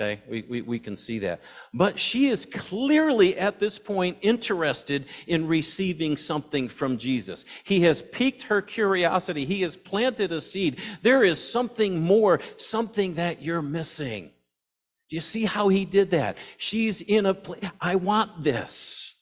Okay, 0.00 0.22
we, 0.28 0.42
we, 0.48 0.62
we 0.62 0.78
can 0.78 0.94
see 0.94 1.18
that. 1.20 1.40
But 1.74 1.98
she 1.98 2.28
is 2.28 2.46
clearly 2.46 3.36
at 3.36 3.58
this 3.58 3.80
point 3.80 4.18
interested 4.20 5.06
in 5.26 5.48
receiving 5.48 6.16
something 6.16 6.68
from 6.68 6.98
Jesus. 6.98 7.44
He 7.64 7.80
has 7.80 8.00
piqued 8.00 8.44
her 8.44 8.62
curiosity, 8.62 9.44
he 9.44 9.62
has 9.62 9.76
planted 9.76 10.30
a 10.30 10.40
seed. 10.40 10.80
There 11.02 11.24
is 11.24 11.42
something 11.42 12.00
more, 12.00 12.38
something 12.58 13.14
that 13.14 13.42
you're 13.42 13.62
missing. 13.62 14.30
Do 15.10 15.16
you 15.16 15.20
see 15.20 15.44
how 15.44 15.68
he 15.68 15.84
did 15.84 16.10
that? 16.10 16.36
She's 16.58 17.00
in 17.00 17.26
a 17.26 17.34
place, 17.34 17.64
I 17.80 17.96
want 17.96 18.44
this. 18.44 19.14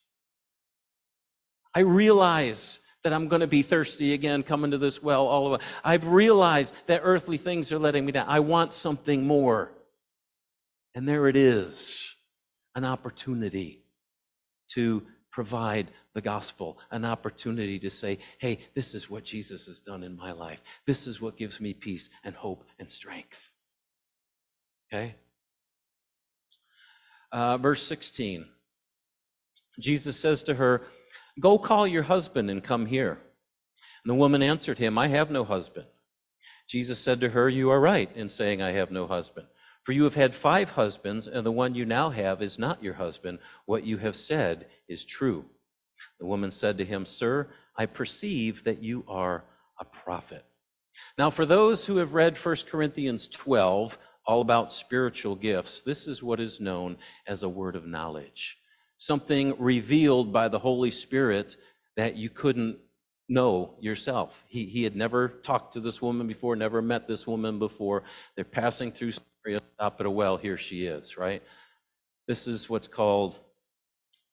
I 1.75 1.81
realize 1.81 2.81
that 3.03 3.15
I'm 3.15 3.29
going 3.29 3.41
to 3.41 3.47
be 3.47 3.63
thirsty 3.63 4.13
again 4.13 4.43
coming 4.43 4.73
to 4.73 4.79
this 4.79 5.03
well 5.03 5.27
all 5.27 5.47
over. 5.47 5.59
I've 5.85 6.07
realized 6.09 6.75
that 6.87 7.01
earthly 7.03 7.39
things 7.39 7.73
are 7.73 7.79
letting 7.79 8.05
me 8.05 8.13
down. 8.13 8.27
I 8.29 8.41
want 8.41 8.75
something 8.75 9.27
more. 9.27 9.71
And 10.97 11.07
there 11.07 11.29
it 11.29 11.37
is 11.37 12.15
an 12.75 12.87
opportunity 12.87 13.85
to 14.69 15.03
provide 15.31 15.91
the 16.15 16.23
gospel, 16.23 16.79
an 16.91 17.05
opportunity 17.05 17.79
to 17.81 17.91
say, 17.91 18.19
hey, 18.39 18.61
this 18.75 18.95
is 18.95 19.11
what 19.11 19.23
Jesus 19.23 19.67
has 19.67 19.81
done 19.81 20.03
in 20.03 20.17
my 20.17 20.33
life. 20.33 20.59
This 20.87 21.07
is 21.07 21.21
what 21.21 21.37
gives 21.37 21.61
me 21.61 21.75
peace 21.75 22.09
and 22.25 22.35
hope 22.35 22.65
and 22.79 22.91
strength. 22.91 23.39
Okay? 24.91 25.15
Uh, 27.31 27.59
verse 27.59 27.87
16 27.87 28.47
Jesus 29.79 30.17
says 30.19 30.45
to 30.45 30.55
her, 30.55 30.87
Go 31.39 31.59
call 31.59 31.87
your 31.87 32.05
husband 32.05 32.51
and 32.51 32.65
come 32.65 32.87
here. 32.87 33.19
And 34.03 34.11
the 34.11 34.15
woman 34.15 34.41
answered 34.41 34.79
him, 34.79 34.97
I 34.97 35.09
have 35.09 35.31
no 35.31 35.45
husband. 35.45 35.85
Jesus 36.67 36.99
said 36.99 37.21
to 37.21 37.29
her, 37.29 37.47
You 37.51 37.69
are 37.69 37.81
right 37.81 38.11
in 38.17 38.31
saying, 38.31 38.63
I 38.63 38.73
have 38.73 38.91
no 38.91 39.07
husband. 39.07 39.47
For 39.87 39.93
you 39.93 40.03
have 40.03 40.17
had 40.17 40.35
five 40.35 40.69
husbands, 40.69 41.29
and 41.29 41.47
the 41.47 41.53
one 41.53 41.77
you 41.77 41.85
now 41.87 42.11
have 42.11 42.43
is 42.43 42.59
not 42.59 42.83
your 42.83 42.95
husband. 42.95 43.39
What 43.67 43.87
you 43.87 43.99
have 43.99 44.17
said 44.17 44.67
is 44.89 45.05
true. 45.05 45.45
The 46.19 46.27
woman 46.27 46.51
said 46.51 46.79
to 46.79 46.85
him, 46.85 47.07
Sir, 47.07 47.49
I 47.77 47.87
perceive 47.87 48.65
that 48.65 48.83
you 48.83 49.05
are 49.07 49.45
a 49.79 49.85
prophet. 49.85 50.45
Now, 51.17 51.31
for 51.31 51.47
those 51.47 51.87
who 51.87 51.99
have 51.99 52.15
read 52.15 52.37
1 52.37 52.57
Corinthians 52.69 53.29
12, 53.29 53.97
all 54.27 54.41
about 54.41 54.73
spiritual 54.73 55.37
gifts, 55.37 55.83
this 55.83 56.09
is 56.09 56.21
what 56.21 56.41
is 56.41 56.59
known 56.59 56.97
as 57.29 57.45
a 57.45 57.49
word 57.49 57.77
of 57.77 57.87
knowledge. 57.87 58.59
Something 58.99 59.55
revealed 59.57 60.33
by 60.33 60.49
the 60.49 60.59
Holy 60.59 60.91
Spirit 60.91 61.57
that 61.97 62.17
you 62.17 62.29
couldn't 62.29 62.81
know 63.29 63.75
yourself. 63.81 64.35
He, 64.47 64.67
he 64.67 64.85
had 64.85 64.97
never 64.97 65.29
talked 65.29 65.75
to 65.75 65.81
this 65.81 66.01
woman 66.01 66.27
before, 66.27 66.57
never 66.57 66.81
met 66.81 67.09
this 67.09 67.27
woman 67.27 67.59
before. 67.59 68.05
They're 68.35 68.45
passing 68.45 68.93
through 68.93 69.13
Samaria, 69.13 69.63
stop 69.75 70.01
at 70.01 70.07
a 70.07 70.11
well, 70.11 70.37
here 70.37 70.59
she 70.59 70.87
is, 70.87 71.17
right? 71.17 71.43
This 72.29 72.47
is 72.47 72.69
what's 72.69 72.89
called 72.89 73.37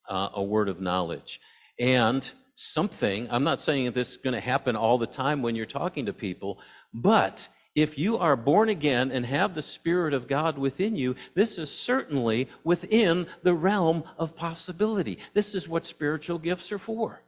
uh, 0.08 0.30
a 0.34 0.44
word 0.44 0.70
of 0.70 0.82
knowledge. 0.82 1.40
And 1.80 2.30
something, 2.56 3.30
I'm 3.32 3.44
not 3.44 3.60
saying 3.60 3.92
this 3.92 4.12
is 4.12 4.18
going 4.18 4.36
to 4.36 4.40
happen 4.40 4.76
all 4.76 4.98
the 4.98 5.08
time 5.08 5.42
when 5.42 5.56
you're 5.56 5.66
talking 5.66 6.06
to 6.06 6.14
people, 6.14 6.60
but 6.94 7.48
if 7.76 7.98
you 7.98 8.20
are 8.20 8.36
born 8.36 8.70
again 8.70 9.12
and 9.12 9.26
have 9.26 9.56
the 9.56 9.64
Spirit 9.64 10.14
of 10.14 10.28
God 10.28 10.60
within 10.60 10.96
you, 10.96 11.16
this 11.34 11.58
is 11.58 11.72
certainly 11.72 12.48
within 12.64 13.26
the 13.42 13.54
realm 13.54 14.04
of 14.20 14.36
possibility. 14.36 15.18
This 15.34 15.56
is 15.56 15.68
what 15.68 15.88
spiritual 15.88 16.38
gifts 16.38 16.72
are 16.72 16.78
for. 16.78 17.20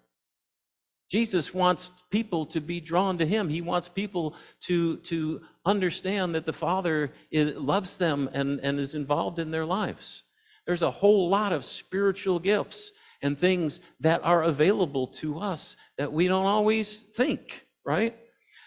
Jesus 1.10 1.54
wants 1.54 1.92
people 2.10 2.48
to 2.48 2.62
be 2.62 2.80
drawn 2.80 3.20
to 3.20 3.26
him. 3.26 3.48
He 3.48 3.62
wants 3.62 3.88
people 3.88 4.36
to, 4.62 4.98
to 4.98 5.42
understand 5.66 6.36
that 6.36 6.46
the 6.46 6.54
Father 6.54 7.12
is, 7.32 7.56
loves 7.56 7.98
them 7.98 8.30
and, 8.34 8.60
and 8.62 8.80
is 8.80 8.96
involved 8.96 9.40
in 9.40 9.52
their 9.52 9.66
lives. 9.66 10.24
There's 10.66 10.82
a 10.82 10.92
whole 10.92 11.30
lot 11.30 11.54
of 11.54 11.64
spiritual 11.64 12.40
gifts 12.40 12.92
and 13.22 13.38
things 13.40 13.80
that 14.00 14.24
are 14.24 14.44
available 14.44 15.08
to 15.08 15.40
us 15.40 15.76
that 15.98 16.12
we 16.12 16.28
don't 16.28 16.46
always 16.46 16.98
think, 17.16 17.66
right? 17.86 18.16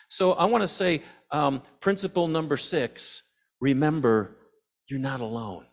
So 0.08 0.32
I 0.32 0.46
want 0.46 0.62
to 0.62 0.68
say 0.68 1.02
um, 1.30 1.62
principle 1.80 2.28
number 2.28 2.56
six 2.56 3.22
remember, 3.60 4.36
you're 4.86 5.00
not 5.00 5.20
alone. 5.20 5.66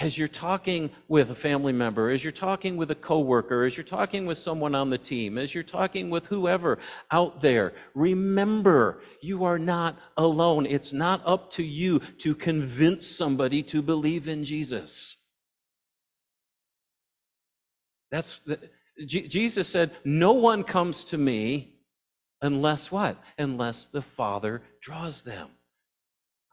As 0.00 0.16
you're 0.16 0.28
talking 0.28 0.90
with 1.08 1.30
a 1.30 1.34
family 1.34 1.72
member, 1.72 2.08
as 2.08 2.22
you're 2.22 2.30
talking 2.30 2.76
with 2.76 2.92
a 2.92 2.94
coworker, 2.94 3.64
as 3.64 3.76
you're 3.76 3.82
talking 3.82 4.26
with 4.26 4.38
someone 4.38 4.76
on 4.76 4.90
the 4.90 4.98
team, 4.98 5.36
as 5.38 5.52
you're 5.52 5.64
talking 5.64 6.08
with 6.08 6.24
whoever 6.26 6.78
out 7.10 7.42
there, 7.42 7.74
remember 7.94 9.02
you 9.20 9.44
are 9.44 9.58
not 9.58 9.98
alone. 10.16 10.66
It's 10.66 10.92
not 10.92 11.22
up 11.26 11.50
to 11.52 11.64
you 11.64 11.98
to 12.18 12.36
convince 12.36 13.06
somebody 13.06 13.64
to 13.64 13.82
believe 13.82 14.28
in 14.28 14.44
Jesus. 14.44 15.16
That's 18.12 18.38
the, 18.46 18.70
Jesus 19.04 19.66
said, 19.66 19.90
"No 20.04 20.34
one 20.34 20.62
comes 20.62 21.06
to 21.06 21.18
me 21.18 21.74
unless 22.40 22.90
what? 22.92 23.20
Unless 23.36 23.86
the 23.86 24.02
Father 24.02 24.62
draws 24.80 25.22
them." 25.22 25.50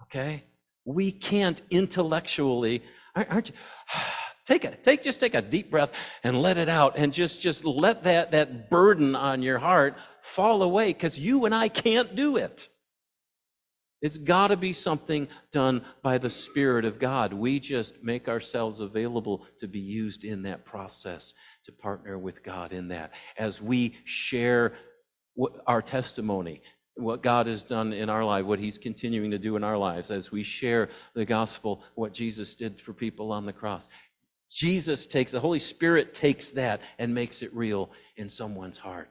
Okay? 0.03 0.43
We 0.83 1.11
can't 1.11 1.61
intellectually 1.69 2.83
Aren't 3.15 3.49
you? 3.49 3.55
Take 4.45 4.63
a 4.63 4.75
take 4.75 5.01
just 5.01 5.19
take 5.19 5.33
a 5.33 5.41
deep 5.41 5.71
breath 5.71 5.91
and 6.23 6.39
let 6.39 6.59
it 6.59 6.69
out 6.69 6.99
and 6.99 7.11
just 7.11 7.41
just 7.41 7.65
let 7.65 8.03
that 8.03 8.33
that 8.33 8.69
burden 8.69 9.15
on 9.15 9.41
your 9.41 9.57
heart 9.57 9.97
fall 10.21 10.61
away 10.61 10.93
cuz 10.93 11.17
you 11.17 11.45
and 11.45 11.55
I 11.55 11.67
can't 11.67 12.15
do 12.15 12.37
it. 12.37 12.69
It's 14.01 14.17
got 14.17 14.49
to 14.49 14.57
be 14.57 14.73
something 14.73 15.27
done 15.51 15.83
by 16.03 16.19
the 16.19 16.29
Spirit 16.29 16.85
of 16.85 16.99
God. 16.99 17.33
We 17.33 17.59
just 17.59 18.03
make 18.03 18.27
ourselves 18.29 18.79
available 18.79 19.47
to 19.61 19.67
be 19.67 19.79
used 19.79 20.23
in 20.23 20.43
that 20.43 20.63
process, 20.63 21.33
to 21.65 21.71
partner 21.71 22.19
with 22.19 22.43
God 22.43 22.71
in 22.71 22.89
that. 22.89 23.13
As 23.35 23.61
we 23.61 23.95
share 24.05 24.73
our 25.65 25.81
testimony, 25.81 26.61
what 26.95 27.21
God 27.21 27.47
has 27.47 27.63
done 27.63 27.93
in 27.93 28.09
our 28.09 28.23
life, 28.23 28.45
what 28.45 28.59
He's 28.59 28.77
continuing 28.77 29.31
to 29.31 29.37
do 29.37 29.55
in 29.55 29.63
our 29.63 29.77
lives 29.77 30.11
as 30.11 30.31
we 30.31 30.43
share 30.43 30.89
the 31.13 31.25
gospel, 31.25 31.83
what 31.95 32.13
Jesus 32.13 32.55
did 32.55 32.79
for 32.81 32.93
people 32.93 33.31
on 33.31 33.45
the 33.45 33.53
cross. 33.53 33.87
Jesus 34.49 35.07
takes, 35.07 35.31
the 35.31 35.39
Holy 35.39 35.59
Spirit 35.59 36.13
takes 36.13 36.51
that 36.51 36.81
and 36.97 37.13
makes 37.13 37.41
it 37.41 37.53
real 37.53 37.91
in 38.15 38.29
someone's 38.29 38.77
heart. 38.77 39.09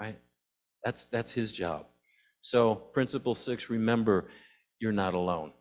Right? 0.00 0.18
That's, 0.84 1.06
that's 1.06 1.32
His 1.32 1.50
job. 1.52 1.86
So, 2.42 2.74
principle 2.74 3.34
six 3.34 3.70
remember, 3.70 4.28
you're 4.78 4.92
not 4.92 5.14
alone. 5.14 5.52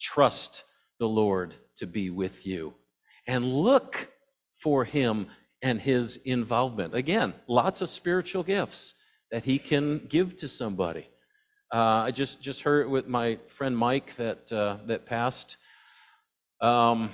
Trust 0.00 0.64
the 0.98 1.08
Lord 1.08 1.54
to 1.78 1.86
be 1.86 2.10
with 2.10 2.46
you 2.46 2.74
and 3.26 3.44
look 3.44 4.10
for 4.62 4.84
Him 4.84 5.26
and 5.62 5.80
His 5.80 6.18
involvement. 6.24 6.94
Again, 6.94 7.34
lots 7.46 7.80
of 7.82 7.88
spiritual 7.88 8.42
gifts 8.42 8.94
that 9.30 9.44
he 9.44 9.58
can 9.58 10.06
give 10.08 10.36
to 10.38 10.48
somebody. 10.48 11.08
Uh, 11.72 12.04
I 12.06 12.10
just 12.10 12.40
just 12.40 12.62
heard 12.62 12.88
with 12.88 13.06
my 13.06 13.38
friend 13.48 13.76
Mike 13.76 14.16
that 14.16 14.50
uh, 14.52 14.78
that 14.86 15.06
passed. 15.06 15.56
Um, 16.60 17.10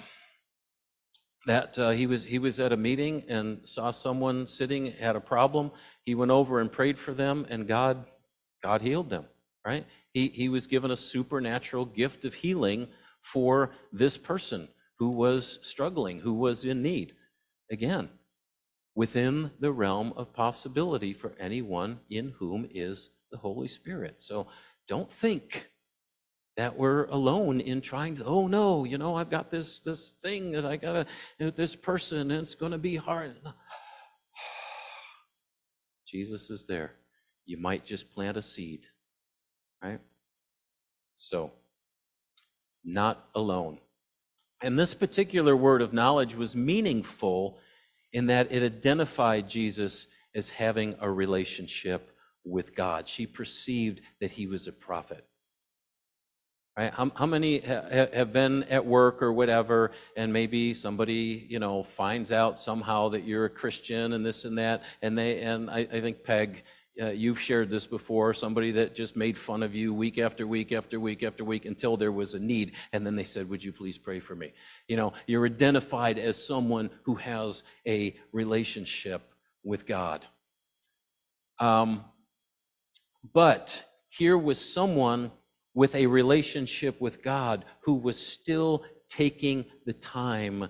that 1.46 1.78
uh, 1.78 1.90
he 1.90 2.06
was 2.06 2.24
he 2.24 2.38
was 2.38 2.60
at 2.60 2.72
a 2.72 2.76
meeting 2.76 3.24
and 3.28 3.60
saw 3.64 3.90
someone 3.90 4.46
sitting 4.46 4.92
had 4.92 5.16
a 5.16 5.20
problem. 5.20 5.70
He 6.04 6.14
went 6.14 6.30
over 6.30 6.60
and 6.60 6.70
prayed 6.70 6.98
for 6.98 7.12
them, 7.12 7.46
and 7.50 7.68
God 7.68 8.04
God 8.62 8.80
healed 8.80 9.10
them. 9.10 9.26
Right? 9.66 9.86
He 10.12 10.28
he 10.28 10.48
was 10.48 10.66
given 10.66 10.90
a 10.90 10.96
supernatural 10.96 11.84
gift 11.86 12.24
of 12.24 12.34
healing 12.34 12.88
for 13.22 13.72
this 13.92 14.16
person 14.16 14.68
who 14.98 15.10
was 15.10 15.58
struggling, 15.62 16.18
who 16.18 16.34
was 16.34 16.64
in 16.64 16.82
need. 16.82 17.14
Again, 17.70 18.08
within 18.94 19.50
the 19.60 19.72
realm 19.72 20.12
of 20.16 20.32
possibility 20.32 21.12
for 21.12 21.32
anyone 21.38 21.98
in 22.10 22.30
whom 22.38 22.68
is 22.72 23.10
the 23.30 23.38
Holy 23.38 23.68
Spirit. 23.68 24.22
So 24.22 24.46
don't 24.86 25.12
think 25.12 25.68
that 26.56 26.76
we're 26.76 27.06
alone 27.06 27.60
in 27.60 27.80
trying 27.80 28.16
to, 28.16 28.24
oh 28.24 28.46
no, 28.46 28.84
you 28.84 28.98
know, 28.98 29.16
I've 29.16 29.30
got 29.30 29.50
this 29.50 29.80
this 29.80 30.12
thing 30.22 30.52
that 30.52 30.64
I 30.64 30.76
gotta, 30.76 31.06
this 31.38 31.74
person, 31.74 32.30
and 32.30 32.42
it's 32.42 32.54
gonna 32.54 32.78
be 32.78 32.94
hard. 32.94 33.34
Jesus 36.06 36.50
is 36.50 36.64
there. 36.64 36.92
You 37.44 37.58
might 37.58 37.84
just 37.84 38.14
plant 38.14 38.36
a 38.36 38.42
seed, 38.42 38.82
right? 39.82 40.00
So, 41.16 41.50
not 42.84 43.28
alone. 43.34 43.78
And 44.62 44.78
this 44.78 44.94
particular 44.94 45.56
word 45.56 45.82
of 45.82 45.92
knowledge 45.92 46.36
was 46.36 46.54
meaningful 46.54 47.58
in 48.14 48.26
that 48.26 48.50
it 48.52 48.62
identified 48.62 49.50
Jesus 49.50 50.06
as 50.34 50.48
having 50.48 50.94
a 51.00 51.10
relationship 51.10 52.10
with 52.44 52.74
God. 52.74 53.08
She 53.08 53.26
perceived 53.26 54.00
that 54.20 54.30
he 54.30 54.46
was 54.46 54.66
a 54.66 54.72
prophet. 54.72 55.26
Right? 56.78 56.92
How, 56.92 57.10
how 57.14 57.26
many 57.26 57.58
ha- 57.60 58.08
have 58.12 58.32
been 58.32 58.64
at 58.64 58.86
work 58.86 59.22
or 59.22 59.32
whatever, 59.32 59.92
and 60.16 60.32
maybe 60.32 60.74
somebody, 60.74 61.46
you 61.48 61.58
know, 61.58 61.82
finds 61.82 62.32
out 62.32 62.58
somehow 62.58 63.10
that 63.10 63.24
you're 63.24 63.44
a 63.44 63.50
Christian 63.50 64.12
and 64.12 64.24
this 64.24 64.44
and 64.44 64.58
that, 64.58 64.82
and 65.02 65.18
they, 65.18 65.40
and 65.40 65.68
I, 65.68 65.80
I 65.92 66.00
think 66.00 66.24
Peg, 66.24 66.64
uh, 67.00 67.10
you've 67.10 67.40
shared 67.40 67.70
this 67.70 67.86
before. 67.86 68.34
Somebody 68.34 68.70
that 68.72 68.94
just 68.94 69.16
made 69.16 69.38
fun 69.38 69.62
of 69.62 69.74
you 69.74 69.92
week 69.92 70.18
after 70.18 70.46
week 70.46 70.72
after 70.72 71.00
week 71.00 71.22
after 71.22 71.44
week 71.44 71.64
until 71.64 71.96
there 71.96 72.12
was 72.12 72.34
a 72.34 72.38
need, 72.38 72.72
and 72.92 73.04
then 73.04 73.16
they 73.16 73.24
said, 73.24 73.48
"Would 73.48 73.64
you 73.64 73.72
please 73.72 73.98
pray 73.98 74.20
for 74.20 74.34
me?" 74.36 74.52
You 74.86 74.96
know, 74.96 75.12
you're 75.26 75.46
identified 75.46 76.18
as 76.18 76.44
someone 76.44 76.90
who 77.02 77.16
has 77.16 77.62
a 77.86 78.16
relationship 78.32 79.22
with 79.64 79.86
God. 79.86 80.24
Um, 81.58 82.04
but 83.32 83.82
here 84.08 84.38
was 84.38 84.60
someone 84.60 85.32
with 85.74 85.94
a 85.96 86.06
relationship 86.06 87.00
with 87.00 87.22
God 87.22 87.64
who 87.80 87.94
was 87.94 88.24
still 88.24 88.84
taking 89.08 89.64
the 89.86 89.92
time 89.92 90.68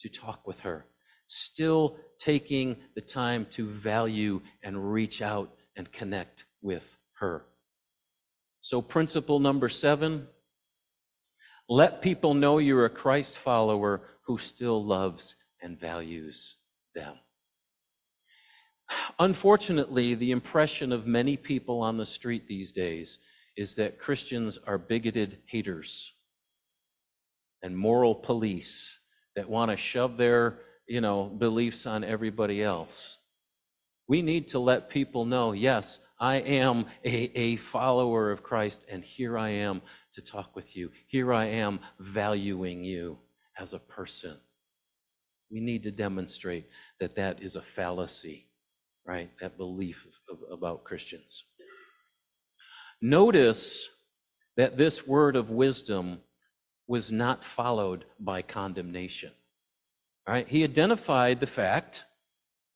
to 0.00 0.08
talk 0.08 0.46
with 0.46 0.60
her, 0.60 0.86
still 1.26 1.96
taking 2.18 2.76
the 2.94 3.00
time 3.00 3.46
to 3.50 3.68
value 3.68 4.40
and 4.62 4.92
reach 4.92 5.20
out 5.22 5.55
and 5.76 5.90
connect 5.92 6.44
with 6.62 6.86
her. 7.18 7.44
So, 8.60 8.82
principle 8.82 9.38
number 9.38 9.68
seven 9.68 10.26
let 11.68 12.00
people 12.00 12.34
know 12.34 12.58
you're 12.58 12.84
a 12.84 12.90
Christ 12.90 13.38
follower 13.38 14.02
who 14.26 14.38
still 14.38 14.84
loves 14.84 15.34
and 15.60 15.78
values 15.78 16.56
them. 16.94 17.16
Unfortunately, 19.18 20.14
the 20.14 20.30
impression 20.30 20.92
of 20.92 21.06
many 21.06 21.36
people 21.36 21.80
on 21.80 21.96
the 21.96 22.06
street 22.06 22.46
these 22.46 22.70
days 22.70 23.18
is 23.56 23.74
that 23.76 23.98
Christians 23.98 24.58
are 24.64 24.78
bigoted 24.78 25.38
haters 25.46 26.12
and 27.62 27.76
moral 27.76 28.14
police 28.14 28.98
that 29.34 29.48
want 29.48 29.72
to 29.72 29.76
shove 29.76 30.16
their, 30.16 30.60
you 30.86 31.00
know, 31.00 31.24
beliefs 31.24 31.84
on 31.84 32.04
everybody 32.04 32.62
else. 32.62 33.16
We 34.08 34.22
need 34.22 34.48
to 34.48 34.58
let 34.58 34.88
people 34.88 35.24
know, 35.24 35.52
yes, 35.52 35.98
I 36.18 36.36
am 36.36 36.86
a, 37.04 37.30
a 37.38 37.56
follower 37.56 38.30
of 38.30 38.42
Christ, 38.42 38.84
and 38.88 39.04
here 39.04 39.36
I 39.36 39.50
am 39.50 39.82
to 40.14 40.22
talk 40.22 40.56
with 40.56 40.76
you. 40.76 40.90
Here 41.06 41.32
I 41.32 41.46
am 41.46 41.80
valuing 41.98 42.84
you 42.84 43.18
as 43.58 43.72
a 43.72 43.78
person. 43.78 44.36
We 45.50 45.60
need 45.60 45.82
to 45.84 45.90
demonstrate 45.90 46.68
that 47.00 47.16
that 47.16 47.42
is 47.42 47.56
a 47.56 47.62
fallacy, 47.62 48.46
right? 49.04 49.30
That 49.40 49.58
belief 49.58 50.06
of, 50.30 50.38
about 50.50 50.84
Christians. 50.84 51.44
Notice 53.02 53.88
that 54.56 54.78
this 54.78 55.06
word 55.06 55.36
of 55.36 55.50
wisdom 55.50 56.18
was 56.86 57.12
not 57.12 57.44
followed 57.44 58.04
by 58.18 58.42
condemnation. 58.42 59.32
Right? 60.26 60.48
He 60.48 60.64
identified 60.64 61.40
the 61.40 61.46
fact 61.46 62.04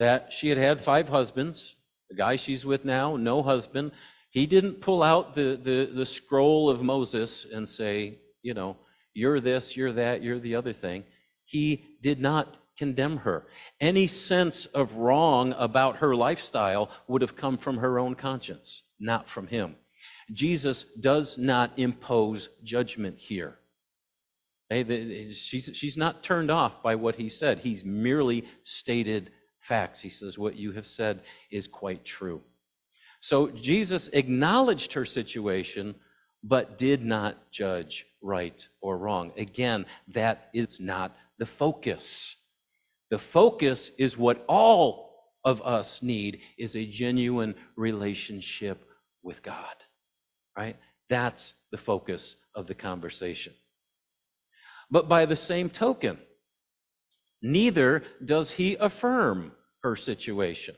that 0.00 0.32
she 0.32 0.48
had 0.48 0.58
had 0.58 0.80
five 0.80 1.08
husbands. 1.08 1.76
The 2.08 2.16
guy 2.16 2.36
she's 2.36 2.64
with 2.64 2.84
now, 2.84 3.16
no 3.16 3.42
husband. 3.42 3.92
He 4.30 4.46
didn't 4.46 4.80
pull 4.80 5.02
out 5.02 5.34
the, 5.34 5.60
the, 5.62 5.90
the 5.94 6.06
scroll 6.06 6.68
of 6.70 6.82
Moses 6.82 7.46
and 7.52 7.68
say, 7.68 8.18
you 8.42 8.54
know, 8.54 8.76
you're 9.14 9.40
this, 9.40 9.76
you're 9.76 9.92
that, 9.92 10.22
you're 10.22 10.38
the 10.38 10.56
other 10.56 10.72
thing. 10.72 11.04
He 11.44 11.84
did 12.02 12.20
not 12.20 12.56
condemn 12.78 13.18
her. 13.18 13.46
Any 13.80 14.06
sense 14.06 14.66
of 14.66 14.94
wrong 14.94 15.54
about 15.58 15.96
her 15.96 16.16
lifestyle 16.16 16.90
would 17.06 17.20
have 17.22 17.36
come 17.36 17.58
from 17.58 17.76
her 17.76 17.98
own 17.98 18.14
conscience, 18.14 18.82
not 18.98 19.28
from 19.28 19.46
him. 19.46 19.76
Jesus 20.32 20.86
does 20.98 21.36
not 21.36 21.72
impose 21.76 22.48
judgment 22.64 23.18
here. 23.18 23.58
She's, 24.72 25.70
she's 25.74 25.96
not 25.96 26.22
turned 26.22 26.50
off 26.50 26.82
by 26.82 26.94
what 26.94 27.16
he 27.16 27.28
said. 27.28 27.58
He's 27.58 27.84
merely 27.84 28.46
stated 28.62 29.32
facts. 29.70 30.02
He 30.02 30.11
says, 30.11 30.38
What 30.38 30.56
you 30.56 30.72
have 30.72 30.87
said 30.87 31.22
is 31.50 31.68
quite 31.68 32.04
true. 32.04 32.42
So 33.22 33.48
Jesus 33.48 34.09
acknowledged 34.12 34.94
her 34.94 35.06
situation, 35.06 35.94
but 36.44 36.78
did 36.78 37.04
not 37.04 37.50
judge 37.52 38.06
right 38.22 38.68
or 38.83 38.98
wrong. 38.98 39.33
Again, 39.38 39.87
that 40.14 40.50
is 40.54 40.80
not 40.80 41.16
the 41.38 41.46
focus. 41.46 42.37
The 43.11 43.18
focus 43.18 43.90
is 43.98 44.18
what 44.18 44.44
all 44.48 45.11
of 45.44 45.62
us 45.62 46.02
need 46.02 46.40
is 46.59 46.76
a 46.76 46.87
genuine 46.87 47.54
relationship 47.76 48.85
with 49.22 49.42
God 49.42 49.76
right? 50.61 50.76
That's 51.09 51.54
the 51.72 51.78
focus 51.78 52.37
of 52.54 52.66
the 52.66 52.74
conversation. 52.74 53.54
But 54.90 55.09
by 55.09 55.26
the 55.26 55.37
same 55.37 55.70
token, 55.70 56.18
neither 57.42 58.04
does 58.24 58.50
he 58.50 58.76
affirm 58.76 59.52
her 59.82 59.96
situation. 59.96 60.74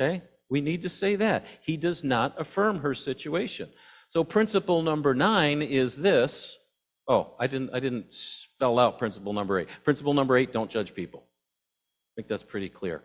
Okay? 0.00 0.22
We 0.48 0.60
need 0.60 0.82
to 0.82 0.88
say 0.88 1.16
that. 1.16 1.44
He 1.62 1.76
does 1.76 2.02
not 2.02 2.40
affirm 2.40 2.80
her 2.80 2.94
situation. 2.94 3.68
So 4.10 4.24
principle 4.24 4.82
number 4.82 5.14
nine 5.14 5.62
is 5.62 5.96
this. 5.96 6.56
Oh, 7.08 7.34
I 7.38 7.46
didn't 7.46 7.70
I 7.72 7.80
didn't 7.80 8.12
spell 8.12 8.78
out 8.78 8.98
principle 8.98 9.32
number 9.32 9.60
eight. 9.60 9.68
Principle 9.84 10.14
number 10.14 10.36
eight, 10.36 10.52
don't 10.52 10.70
judge 10.70 10.94
people. 10.94 11.22
I 11.24 12.10
think 12.16 12.28
that's 12.28 12.42
pretty 12.42 12.68
clear. 12.68 13.02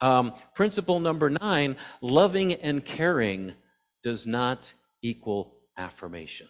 Um, 0.00 0.34
principle 0.54 1.00
number 1.00 1.30
nine, 1.30 1.76
loving 2.00 2.54
and 2.54 2.84
caring 2.84 3.54
does 4.02 4.26
not 4.26 4.72
equal 5.02 5.54
affirmation. 5.76 6.48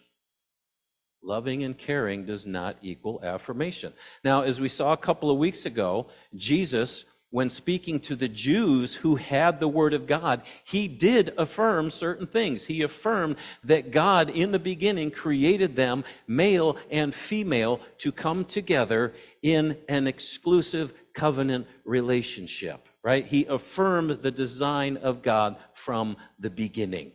Loving 1.23 1.63
and 1.63 1.77
caring 1.77 2.25
does 2.25 2.45
not 2.45 2.77
equal 2.81 3.21
affirmation. 3.23 3.93
Now, 4.23 4.41
as 4.41 4.59
we 4.59 4.69
saw 4.69 4.93
a 4.93 4.97
couple 4.97 5.31
of 5.31 5.37
weeks 5.37 5.65
ago, 5.65 6.07
Jesus, 6.35 7.05
when 7.29 7.49
speaking 7.49 7.99
to 7.99 8.15
the 8.15 8.29
Jews 8.29 8.95
who 8.95 9.15
had 9.15 9.59
the 9.59 9.67
Word 9.67 9.93
of 9.93 10.07
God, 10.07 10.43
he 10.63 10.87
did 10.87 11.33
affirm 11.37 11.91
certain 11.91 12.25
things. 12.25 12.63
He 12.63 12.83
affirmed 12.83 13.35
that 13.65 13.91
God, 13.91 14.29
in 14.29 14.51
the 14.51 14.59
beginning, 14.59 15.11
created 15.11 15.75
them, 15.75 16.05
male 16.25 16.77
and 16.89 17.13
female, 17.13 17.81
to 17.99 18.11
come 18.11 18.45
together 18.45 19.13
in 19.41 19.77
an 19.89 20.07
exclusive 20.07 20.93
covenant 21.13 21.67
relationship, 21.83 22.87
right? 23.03 23.25
He 23.25 23.45
affirmed 23.45 24.21
the 24.21 24.31
design 24.31 24.97
of 24.97 25.21
God 25.21 25.57
from 25.73 26.15
the 26.39 26.49
beginning. 26.49 27.11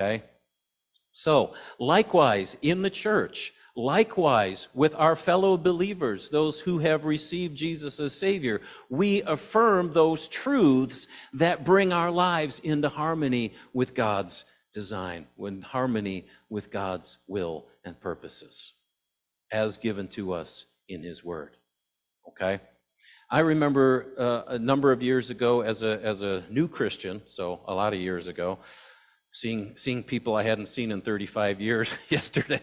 Okay? 0.00 0.24
So, 1.12 1.54
likewise, 1.78 2.56
in 2.62 2.82
the 2.82 2.90
church, 2.90 3.52
likewise 3.76 4.68
with 4.74 4.94
our 4.94 5.16
fellow 5.16 5.56
believers, 5.56 6.28
those 6.28 6.60
who 6.60 6.78
have 6.78 7.04
received 7.04 7.56
Jesus 7.56 7.98
as 7.98 8.14
Savior, 8.14 8.60
we 8.88 9.22
affirm 9.22 9.92
those 9.92 10.28
truths 10.28 11.06
that 11.34 11.64
bring 11.64 11.92
our 11.92 12.10
lives 12.10 12.60
into 12.62 12.88
harmony 12.88 13.54
with 13.72 13.94
God's 13.94 14.44
design, 14.72 15.26
in 15.38 15.62
harmony 15.62 16.26
with 16.48 16.70
God's 16.70 17.18
will 17.26 17.66
and 17.84 17.98
purposes, 18.00 18.72
as 19.50 19.78
given 19.78 20.08
to 20.08 20.32
us 20.32 20.66
in 20.88 21.02
His 21.02 21.24
Word. 21.24 21.56
Okay? 22.28 22.60
I 23.30 23.40
remember 23.40 24.06
uh, 24.16 24.52
a 24.54 24.58
number 24.58 24.92
of 24.92 25.02
years 25.02 25.30
ago 25.30 25.62
as 25.62 25.82
a, 25.82 26.00
as 26.02 26.22
a 26.22 26.44
new 26.48 26.68
Christian, 26.68 27.22
so 27.26 27.60
a 27.66 27.74
lot 27.74 27.92
of 27.92 28.00
years 28.00 28.26
ago, 28.26 28.58
Seeing, 29.36 29.74
seeing 29.76 30.04
people 30.04 30.36
I 30.36 30.44
hadn't 30.44 30.66
seen 30.66 30.92
in 30.92 31.00
35 31.00 31.60
years 31.60 31.92
yesterday 32.08 32.62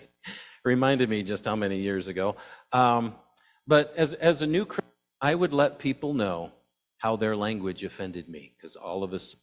reminded 0.64 1.10
me 1.10 1.24
just 1.24 1.46
how 1.46 1.56
many 1.56 1.80
years 1.80 2.08
ago. 2.08 2.36
Um, 2.72 3.16
but 3.68 3.94
as, 3.98 4.14
as 4.14 4.42
a 4.42 4.48
new 4.48 4.66
Christian, 4.66 4.86
I 5.22 5.34
would 5.36 5.54
let 5.54 5.80
people 5.80 6.14
know 6.14 6.52
how 6.98 7.16
their 7.16 7.36
language 7.36 7.84
offended 7.84 8.30
me 8.30 8.54
because 8.58 8.76
all 8.76 9.04
of 9.04 9.14
us, 9.14 9.36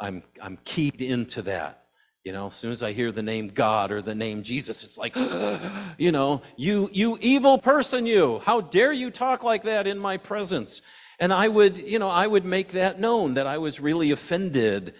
I'm, 0.00 0.22
I'm 0.42 0.58
keyed 0.64 1.02
into 1.02 1.42
that. 1.42 1.78
You 2.24 2.32
know, 2.32 2.48
as 2.48 2.54
soon 2.54 2.70
as 2.70 2.82
I 2.82 2.92
hear 2.92 3.10
the 3.10 3.22
name 3.22 3.48
God 3.48 3.90
or 3.90 4.00
the 4.00 4.14
name 4.14 4.44
Jesus, 4.44 4.84
it's 4.84 4.96
like, 4.96 5.16
you 5.98 6.12
know, 6.12 6.42
you, 6.56 6.88
you 6.92 7.18
evil 7.20 7.58
person, 7.58 8.06
you. 8.06 8.40
How 8.44 8.60
dare 8.60 8.92
you 8.92 9.10
talk 9.10 9.42
like 9.42 9.64
that 9.64 9.86
in 9.86 9.98
my 9.98 10.18
presence? 10.18 10.82
And 11.18 11.32
I 11.32 11.48
would, 11.48 11.78
you 11.78 11.98
know, 11.98 12.08
I 12.08 12.26
would 12.26 12.44
make 12.44 12.72
that 12.72 13.00
known 13.00 13.34
that 13.34 13.46
I 13.46 13.58
was 13.58 13.80
really 13.80 14.12
offended 14.12 14.94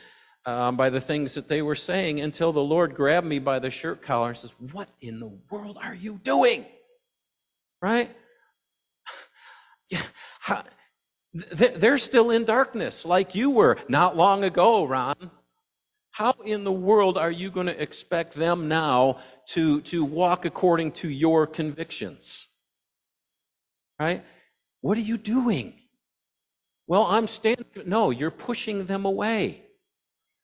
um, 0.44 0.76
by 0.76 0.90
the 0.90 1.00
things 1.00 1.34
that 1.34 1.48
they 1.48 1.62
were 1.62 1.76
saying 1.76 2.20
until 2.20 2.52
the 2.52 2.62
Lord 2.62 2.94
grabbed 2.94 3.26
me 3.26 3.38
by 3.38 3.58
the 3.58 3.70
shirt 3.70 4.02
collar 4.02 4.30
and 4.30 4.38
says, 4.38 4.52
What 4.72 4.88
in 5.00 5.20
the 5.20 5.32
world 5.50 5.78
are 5.80 5.94
you 5.94 6.18
doing? 6.22 6.66
Right? 7.80 8.10
Yeah, 9.88 10.02
how, 10.40 10.64
they're 11.32 11.98
still 11.98 12.30
in 12.30 12.44
darkness 12.44 13.04
like 13.04 13.34
you 13.34 13.50
were 13.50 13.78
not 13.88 14.16
long 14.16 14.44
ago, 14.44 14.84
Ron. 14.84 15.30
How 16.10 16.34
in 16.44 16.64
the 16.64 16.72
world 16.72 17.16
are 17.16 17.30
you 17.30 17.50
going 17.50 17.68
to 17.68 17.82
expect 17.82 18.34
them 18.34 18.68
now 18.68 19.20
to, 19.50 19.80
to 19.82 20.04
walk 20.04 20.44
according 20.44 20.92
to 20.92 21.08
your 21.08 21.46
convictions? 21.46 22.46
Right? 23.98 24.22
What 24.82 24.98
are 24.98 25.02
you 25.02 25.16
doing? 25.16 25.72
Well, 26.86 27.04
I'm 27.04 27.28
standing. 27.28 27.64
No, 27.86 28.10
you're 28.10 28.30
pushing 28.30 28.84
them 28.84 29.06
away. 29.06 29.62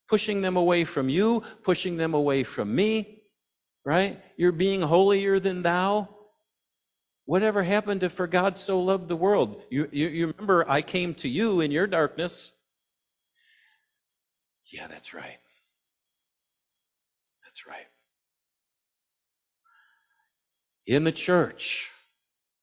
Pushing 0.09 0.41
them 0.41 0.57
away 0.57 0.85
from 0.85 1.09
you, 1.09 1.43
pushing 1.63 1.97
them 1.97 2.15
away 2.15 2.45
from 2.45 2.75
me. 2.75 3.23
Right? 3.85 4.21
You're 4.37 4.53
being 4.53 4.81
holier 4.83 5.41
than 5.41 5.63
thou. 5.63 6.09
Whatever 7.25 7.63
happened 7.63 8.01
to 8.01 8.11
for 8.11 8.27
God 8.27 8.57
so 8.57 8.81
loved 8.81 9.09
the 9.09 9.17
world? 9.17 9.63
You, 9.71 9.89
you, 9.93 10.09
you 10.09 10.27
remember 10.29 10.69
I 10.69 10.83
came 10.83 11.15
to 11.17 11.29
you 11.29 11.61
in 11.61 11.71
your 11.71 11.87
darkness. 11.87 12.51
Yeah, 14.73 14.87
that's 14.89 15.15
right. 15.15 15.39
That's 17.45 17.67
right. 17.67 17.87
In 20.87 21.05
the 21.05 21.13
church, 21.13 21.91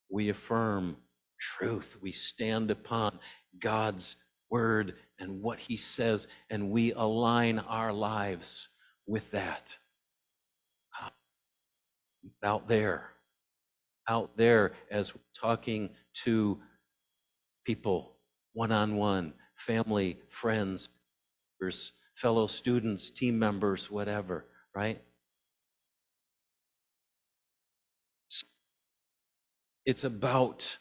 we 0.10 0.30
affirm 0.30 0.98
truth. 1.40 1.98
We 2.02 2.12
stand 2.12 2.72
upon 2.72 3.20
God's 3.60 4.16
word 4.50 4.96
and 5.20 5.42
what 5.42 5.60
he 5.60 5.78
says, 5.78 6.28
and 6.50 6.72
we 6.72 6.94
align 6.94 7.60
our 7.60 7.94
lives 7.94 8.70
with 9.08 9.30
that. 9.32 9.78
Uh, 11.02 11.10
out 12.46 12.68
there, 12.68 13.10
out 14.10 14.38
there, 14.38 14.74
as 14.92 15.14
we're 15.16 15.22
talking 15.40 15.90
to 16.26 16.60
people 17.66 18.14
one 18.54 18.72
on 18.72 18.96
one, 18.98 19.34
family, 19.58 20.20
friends, 20.30 20.90
fellow 22.16 22.48
students, 22.48 23.12
team 23.12 23.38
members, 23.40 23.92
whatever 23.92 24.46
right? 24.76 25.02
It's 29.86 30.04
about 30.04 30.78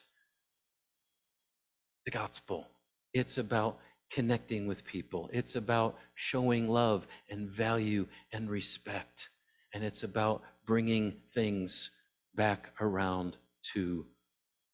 the 2.05 2.11
gospel. 2.11 2.69
It's 3.15 3.39
about 3.39 3.79
connecting 4.11 4.67
with 4.67 4.85
people. 4.85 5.31
It's 5.33 5.57
about 5.57 5.97
showing 6.15 6.69
love 6.69 7.07
and 7.31 7.49
value 7.49 8.07
and 8.33 8.51
respect. 8.51 9.31
And 9.73 9.83
it's 9.85 10.03
about 10.03 10.43
bringing 10.67 11.15
things 11.35 11.91
back 12.35 12.71
around 12.81 13.37
to 13.75 14.07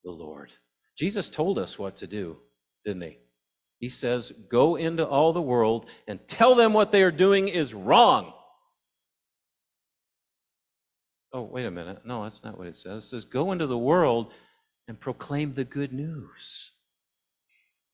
the 0.04 0.10
Lord. 0.10 0.50
Jesus 0.98 1.28
told 1.30 1.58
us 1.58 1.78
what 1.78 1.96
to 1.98 2.06
do, 2.06 2.36
didn't 2.84 3.02
he? 3.02 3.18
He 3.78 3.88
says, 3.88 4.32
Go 4.50 4.76
into 4.76 5.06
all 5.06 5.32
the 5.32 5.40
world 5.40 5.86
and 6.06 6.20
tell 6.28 6.54
them 6.54 6.72
what 6.72 6.92
they 6.92 7.02
are 7.02 7.10
doing 7.10 7.48
is 7.48 7.72
wrong. 7.72 8.32
Oh, 11.32 11.42
wait 11.42 11.64
a 11.64 11.70
minute. 11.70 12.02
No, 12.04 12.24
that's 12.24 12.44
not 12.44 12.58
what 12.58 12.66
it 12.66 12.76
says. 12.76 13.04
It 13.04 13.06
says, 13.08 13.24
Go 13.24 13.52
into 13.52 13.66
the 13.66 13.78
world 13.78 14.32
and 14.88 14.98
proclaim 15.00 15.54
the 15.54 15.64
good 15.64 15.92
news. 15.92 16.72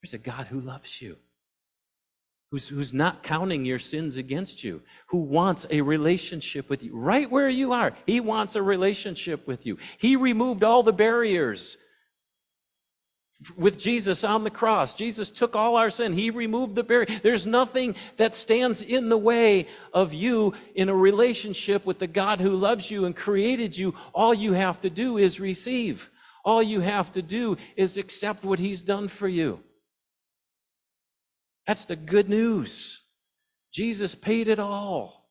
There's 0.03 0.15
a 0.15 0.19
God 0.19 0.47
who 0.47 0.61
loves 0.61 1.01
you, 1.01 1.17
who's, 2.51 2.69
who's 2.69 2.93
not 2.93 3.23
counting 3.23 3.65
your 3.65 3.79
sins 3.79 4.17
against 4.17 4.63
you, 4.63 4.83
who 5.09 5.19
wants 5.19 5.67
a 5.71 5.81
relationship 5.81 6.69
with 6.69 6.83
you 6.83 6.97
right 6.97 7.31
where 7.31 7.49
you 7.49 7.73
are. 7.73 7.93
He 8.07 8.21
wants 8.21 8.57
a 8.57 8.63
relationship 8.63 9.47
with 9.47 9.67
you. 9.67 9.79
He 9.99 10.17
removed 10.17 10.63
all 10.63 10.83
the 10.83 10.93
barriers 10.93 11.77
with 13.57 13.79
Jesus 13.79 14.25
on 14.25 14.45
the 14.45 14.51
cross. 14.51 14.95
Jesus 14.95 15.31
took 15.31 15.57
all 15.57 15.77
our 15.77 15.91
sin. 15.91 16.13
He 16.13 16.31
removed 16.31 16.75
the 16.75 16.83
barrier. 16.83 17.21
There's 17.23 17.47
nothing 17.47 17.97
that 18.17 18.35
stands 18.35 18.81
in 18.81 19.09
the 19.09 19.19
way 19.19 19.69
of 19.93 20.15
you 20.15 20.55
in 20.75 20.89
a 20.89 20.95
relationship 20.95 21.85
with 21.85 21.99
the 21.99 22.07
God 22.07 22.41
who 22.41 22.51
loves 22.51 22.91
you 22.91 23.05
and 23.05 23.15
created 23.15 23.77
you. 23.77 23.95
All 24.15 24.33
you 24.33 24.53
have 24.55 24.81
to 24.83 24.91
do 24.91 25.19
is 25.19 25.39
receive. 25.39 26.11
All 26.45 26.63
you 26.63 26.81
have 26.81 27.13
to 27.13 27.23
do 27.23 27.57
is 27.77 27.99
accept 27.99 28.45
what 28.45 28.59
He's 28.59 28.81
done 28.81 29.09
for 29.09 29.29
you. 29.29 29.61
That's 31.67 31.85
the 31.87 31.97
good 31.97 32.29
news. 32.29 33.03
Jesus 33.73 34.15
paid 34.15 34.49
it 34.49 34.59
all. 34.59 35.29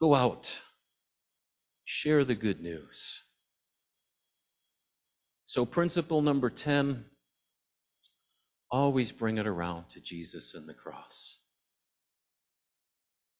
Go 0.00 0.14
out. 0.14 0.58
Share 1.84 2.24
the 2.24 2.34
good 2.34 2.60
news. 2.60 3.22
So, 5.46 5.64
principle 5.64 6.20
number 6.20 6.50
10 6.50 7.04
always 8.70 9.12
bring 9.12 9.38
it 9.38 9.46
around 9.46 9.88
to 9.90 10.00
Jesus 10.00 10.54
and 10.54 10.68
the 10.68 10.74
cross. 10.74 11.38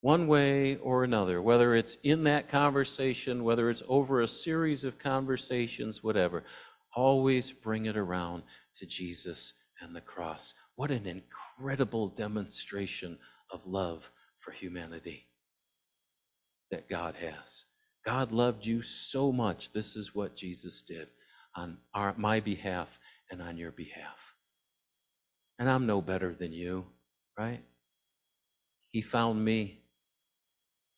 One 0.00 0.28
way 0.28 0.76
or 0.76 1.02
another, 1.02 1.42
whether 1.42 1.74
it's 1.74 1.96
in 2.04 2.24
that 2.24 2.48
conversation, 2.48 3.42
whether 3.42 3.68
it's 3.68 3.82
over 3.88 4.20
a 4.20 4.28
series 4.28 4.84
of 4.84 4.98
conversations, 4.98 6.04
whatever, 6.04 6.44
always 6.94 7.50
bring 7.50 7.86
it 7.86 7.96
around 7.96 8.44
to 8.78 8.86
Jesus 8.86 9.54
and 9.80 9.94
the 9.94 10.00
cross. 10.00 10.54
What 10.76 10.90
an 10.90 11.06
incredible 11.06 12.08
demonstration 12.08 13.18
of 13.50 13.60
love 13.66 14.08
for 14.40 14.52
humanity 14.52 15.26
that 16.70 16.88
God 16.88 17.14
has. 17.16 17.64
God 18.04 18.32
loved 18.32 18.66
you 18.66 18.82
so 18.82 19.32
much. 19.32 19.72
This 19.72 19.96
is 19.96 20.14
what 20.14 20.36
Jesus 20.36 20.82
did 20.82 21.08
on 21.56 21.78
our, 21.94 22.14
my 22.16 22.40
behalf 22.40 22.88
and 23.30 23.40
on 23.40 23.56
your 23.56 23.70
behalf. 23.70 24.18
And 25.58 25.70
I'm 25.70 25.86
no 25.86 26.02
better 26.02 26.34
than 26.34 26.52
you, 26.52 26.84
right? 27.38 27.62
He 28.90 29.02
found 29.02 29.44
me 29.44 29.83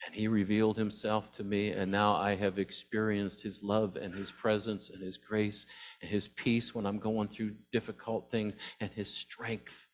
and 0.05 0.15
he 0.15 0.29
revealed 0.29 0.77
himself 0.77 1.33
to 1.33 1.45
me, 1.45 1.71
and 1.71 1.91
now 1.91 2.15
I 2.15 2.35
have 2.37 2.59
experienced 2.59 3.43
his 3.43 3.63
love 3.63 3.97
and 3.97 4.15
his 4.15 4.31
presence 4.31 4.91
and 4.91 5.03
his 5.03 5.17
grace 5.17 5.67
and 6.01 6.11
his 6.11 6.29
peace 6.29 6.75
when 6.75 6.87
I'm 6.87 6.99
going 6.99 7.29
through 7.29 7.55
difficult 7.73 8.31
things 8.31 8.55
and 8.81 8.91
his 8.93 9.13
strength, 9.13 9.89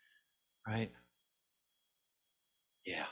right? 0.66 0.90
Yeah. 2.84 3.06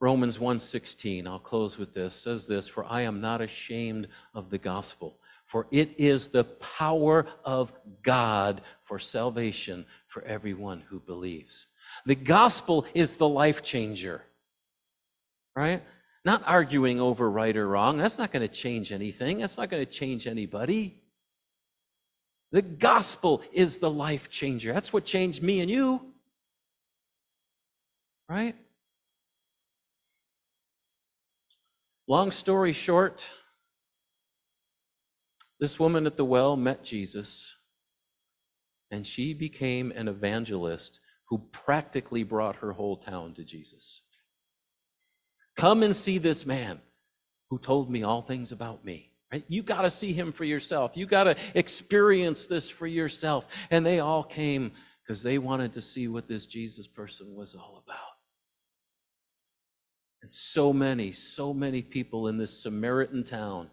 Romans 0.00 0.38
1:16, 0.38 1.26
I'll 1.26 1.38
close 1.38 1.76
with 1.76 1.92
this, 1.92 2.14
says 2.14 2.46
this, 2.46 2.66
"For 2.66 2.84
I 2.84 3.02
am 3.02 3.20
not 3.20 3.42
ashamed 3.42 4.08
of 4.32 4.48
the 4.48 4.56
gospel, 4.56 5.20
for 5.44 5.66
it 5.70 5.94
is 5.98 6.28
the 6.28 6.44
power 6.44 7.26
of 7.44 7.70
God 8.02 8.62
for 8.84 8.98
salvation 8.98 9.84
for 10.08 10.22
everyone 10.22 10.80
who 10.80 11.00
believes." 11.00 11.66
The 12.06 12.14
gospel 12.14 12.86
is 12.94 13.16
the 13.16 13.28
life 13.28 13.62
changer. 13.62 14.24
Right? 15.60 15.82
Not 16.24 16.42
arguing 16.46 17.00
over 17.00 17.30
right 17.30 17.54
or 17.54 17.68
wrong. 17.68 17.98
That's 17.98 18.16
not 18.16 18.32
going 18.32 18.48
to 18.48 18.54
change 18.54 18.92
anything. 18.92 19.40
That's 19.40 19.58
not 19.58 19.68
going 19.68 19.84
to 19.84 19.92
change 19.92 20.26
anybody. 20.26 21.02
The 22.50 22.62
gospel 22.62 23.42
is 23.52 23.76
the 23.76 23.90
life 23.90 24.30
changer. 24.30 24.72
That's 24.72 24.90
what 24.90 25.04
changed 25.04 25.42
me 25.42 25.60
and 25.60 25.70
you. 25.70 26.00
Right? 28.26 28.56
Long 32.08 32.32
story 32.32 32.72
short, 32.72 33.28
this 35.58 35.78
woman 35.78 36.06
at 36.06 36.16
the 36.16 36.24
well 36.24 36.56
met 36.56 36.84
Jesus, 36.84 37.54
and 38.90 39.06
she 39.06 39.34
became 39.34 39.92
an 39.92 40.08
evangelist 40.08 41.00
who 41.28 41.38
practically 41.52 42.22
brought 42.22 42.56
her 42.56 42.72
whole 42.72 42.96
town 42.96 43.34
to 43.34 43.44
Jesus. 43.44 44.00
Come 45.56 45.82
and 45.82 45.94
see 45.94 46.18
this 46.18 46.46
man 46.46 46.80
who 47.50 47.58
told 47.58 47.90
me 47.90 48.02
all 48.02 48.22
things 48.22 48.52
about 48.52 48.84
me. 48.84 49.10
Right? 49.32 49.44
You 49.48 49.62
got 49.62 49.82
to 49.82 49.90
see 49.90 50.12
him 50.12 50.32
for 50.32 50.44
yourself. 50.44 50.92
You 50.94 51.06
got 51.06 51.24
to 51.24 51.36
experience 51.54 52.46
this 52.46 52.68
for 52.68 52.86
yourself. 52.86 53.44
And 53.70 53.84
they 53.84 54.00
all 54.00 54.24
came 54.24 54.72
because 55.02 55.22
they 55.22 55.38
wanted 55.38 55.74
to 55.74 55.80
see 55.80 56.08
what 56.08 56.28
this 56.28 56.46
Jesus 56.46 56.86
person 56.86 57.34
was 57.34 57.54
all 57.54 57.82
about. 57.84 57.98
And 60.22 60.32
so 60.32 60.72
many, 60.72 61.12
so 61.12 61.54
many 61.54 61.82
people 61.82 62.28
in 62.28 62.36
this 62.36 62.62
Samaritan 62.62 63.24
town 63.24 63.70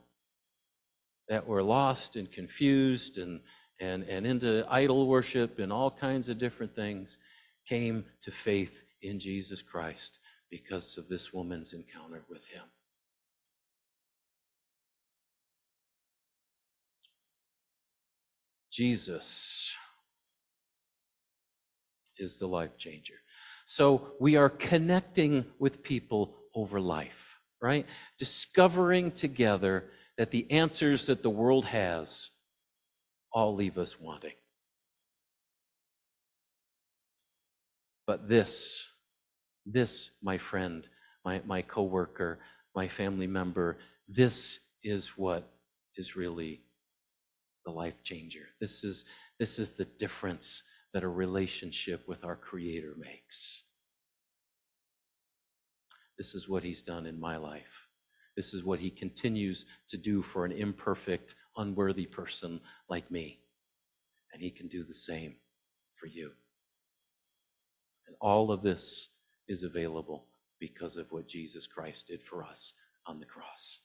that 1.28 1.46
were 1.46 1.64
lost 1.64 2.16
and 2.16 2.32
confused 2.32 3.18
and, 3.18 3.42
and, 3.82 4.04
and 4.04 4.26
into 4.26 4.66
idol 4.70 5.08
worship 5.08 5.60
and 5.60 5.74
all 5.74 5.92
kinds 5.92 6.30
of 6.30 6.38
different 6.38 6.74
things 6.76 7.18
came 7.68 8.06
to 8.22 8.32
faith 8.32 8.82
in 9.02 9.20
Jesus 9.20 9.62
Christ 9.62 10.20
because 10.50 10.98
of 10.98 11.08
this 11.10 11.34
woman's 11.34 11.74
encounter 11.74 12.24
with 12.30 12.46
him. 12.46 12.64
Jesus 18.72 19.74
is 22.18 22.38
the 22.38 22.48
life 22.48 22.78
changer. 22.78 23.16
So 23.66 24.14
we 24.20 24.36
are 24.38 24.50
connecting 24.50 25.46
with 25.60 25.84
people 25.84 26.38
over 26.56 26.80
life, 26.80 27.40
right? 27.62 27.86
Discovering 28.18 29.12
together 29.12 29.86
that 30.18 30.32
the 30.32 30.50
answers 30.52 31.08
that 31.08 31.22
the 31.22 31.30
world 31.30 31.66
has 31.66 32.30
all 33.34 33.56
leave 33.56 33.78
us 33.78 34.00
wanting. 34.00 34.34
But 38.08 38.30
this, 38.30 38.87
this, 39.72 40.12
my 40.22 40.38
friend, 40.38 40.88
my, 41.26 41.42
my 41.46 41.62
coworker, 41.62 42.40
my 42.76 42.88
family 42.88 43.28
member, 43.28 43.78
this 44.08 44.60
is 44.84 45.10
what 45.18 45.52
is 45.96 46.16
really 46.16 46.62
the 47.66 47.72
life 47.72 48.02
changer. 48.04 48.48
This 48.62 48.84
is, 48.84 49.06
this 49.40 49.60
is 49.60 49.74
the 49.74 49.86
difference 49.86 50.64
that 50.94 51.04
a 51.04 51.08
relationship 51.08 52.08
with 52.08 52.24
our 52.24 52.36
Creator 52.36 52.96
makes. 52.98 53.64
This 56.18 56.34
is 56.34 56.48
what 56.48 56.64
He's 56.64 56.82
done 56.82 57.06
in 57.06 57.20
my 57.20 57.38
life. 57.38 57.88
This 58.36 58.54
is 58.54 58.64
what 58.64 58.80
He 58.80 58.90
continues 58.90 59.66
to 59.90 59.98
do 59.98 60.22
for 60.22 60.46
an 60.46 60.52
imperfect, 60.52 61.36
unworthy 61.58 62.06
person 62.06 62.62
like 62.90 63.10
me. 63.12 63.40
And 64.34 64.42
He 64.42 64.50
can 64.50 64.68
do 64.68 64.84
the 64.84 64.96
same 64.96 65.36
for 66.00 66.08
you. 66.08 66.32
And 68.08 68.16
all 68.22 68.52
of 68.52 68.62
this 68.62 69.10
is 69.48 69.64
available 69.64 70.26
because 70.60 70.98
of 70.98 71.12
what 71.12 71.28
Jesus 71.28 71.68
Christ 71.68 72.08
did 72.08 72.22
for 72.24 72.44
us 72.44 72.74
on 73.06 73.20
the 73.20 73.26
cross. 73.26 73.80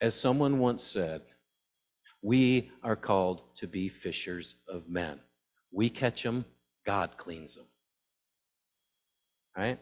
As 0.00 0.14
someone 0.14 0.58
once 0.58 0.82
said, 0.82 1.22
we 2.22 2.70
are 2.82 2.96
called 2.96 3.42
to 3.56 3.66
be 3.66 3.88
fishers 3.88 4.56
of 4.68 4.88
men. 4.88 5.18
We 5.72 5.90
catch 5.90 6.22
them, 6.22 6.44
God 6.86 7.16
cleans 7.18 7.54
them. 7.54 7.66
Right? 9.56 9.78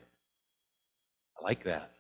I 1.39 1.45
like 1.45 1.65
that. 1.65 1.93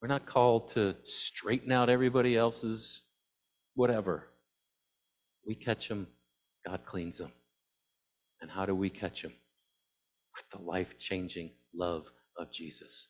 We're 0.00 0.08
not 0.08 0.26
called 0.26 0.70
to 0.70 0.96
straighten 1.04 1.70
out 1.70 1.88
everybody 1.88 2.36
else's 2.36 3.02
whatever. 3.74 4.26
We 5.46 5.54
catch 5.54 5.88
them, 5.88 6.06
God 6.66 6.80
cleans 6.84 7.18
them. 7.18 7.32
And 8.40 8.50
how 8.50 8.66
do 8.66 8.74
we 8.74 8.90
catch 8.90 9.22
them? 9.22 9.32
With 10.36 10.50
the 10.50 10.66
life 10.66 10.98
changing 10.98 11.50
love 11.74 12.06
of 12.36 12.52
Jesus 12.52 13.08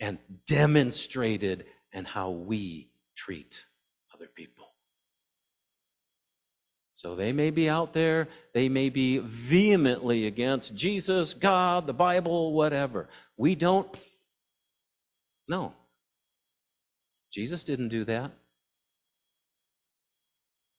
and 0.00 0.18
demonstrated 0.46 1.64
and 1.92 2.06
how 2.06 2.30
we 2.30 2.90
treat 3.16 3.64
other 4.14 4.26
people. 4.34 4.66
So 6.92 7.14
they 7.14 7.32
may 7.32 7.50
be 7.50 7.68
out 7.68 7.92
there, 7.92 8.28
they 8.54 8.70
may 8.70 8.88
be 8.88 9.18
vehemently 9.18 10.26
against 10.26 10.74
Jesus, 10.74 11.34
God, 11.34 11.86
the 11.86 11.92
Bible, 11.92 12.54
whatever. 12.54 13.08
We 13.36 13.54
don't. 13.54 13.86
No. 15.46 15.74
Jesus 17.30 17.64
didn't 17.64 17.88
do 17.88 18.04
that. 18.06 18.32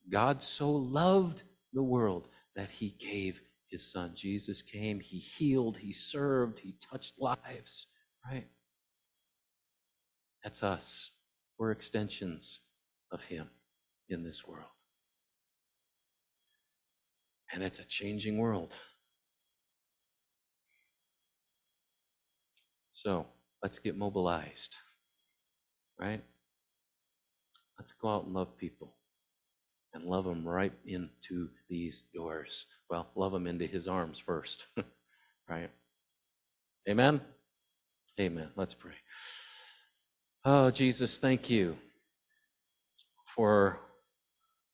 God 0.09 0.43
so 0.43 0.71
loved 0.71 1.43
the 1.73 1.83
world 1.83 2.27
that 2.55 2.69
he 2.71 2.89
gave 2.89 3.39
his 3.69 3.91
son. 3.91 4.11
Jesus 4.15 4.61
came, 4.61 4.99
he 4.99 5.17
healed, 5.17 5.77
he 5.77 5.93
served, 5.93 6.59
he 6.59 6.75
touched 6.81 7.15
lives, 7.19 7.87
right? 8.25 8.47
That's 10.43 10.63
us. 10.63 11.11
We're 11.57 11.71
extensions 11.71 12.59
of 13.11 13.21
him 13.23 13.49
in 14.09 14.23
this 14.23 14.47
world. 14.47 14.69
And 17.51 17.63
it's 17.63 17.79
a 17.79 17.85
changing 17.85 18.37
world. 18.37 18.75
So 22.91 23.25
let's 23.63 23.79
get 23.79 23.97
mobilized, 23.97 24.77
right? 25.99 26.23
Let's 27.79 27.93
go 27.93 28.09
out 28.09 28.25
and 28.25 28.33
love 28.33 28.57
people 28.57 28.96
and 29.93 30.05
love 30.05 30.25
them 30.25 30.47
right 30.47 30.73
into 30.85 31.49
these 31.69 32.03
doors. 32.13 32.65
Well, 32.89 33.07
love 33.15 33.31
them 33.31 33.47
into 33.47 33.65
his 33.65 33.87
arms 33.87 34.19
first, 34.19 34.65
right? 35.49 35.69
Amen? 36.89 37.21
Amen. 38.19 38.49
Let's 38.55 38.73
pray. 38.73 38.93
Oh, 40.45 40.71
Jesus, 40.71 41.17
thank 41.17 41.49
you 41.49 41.75
for 43.35 43.79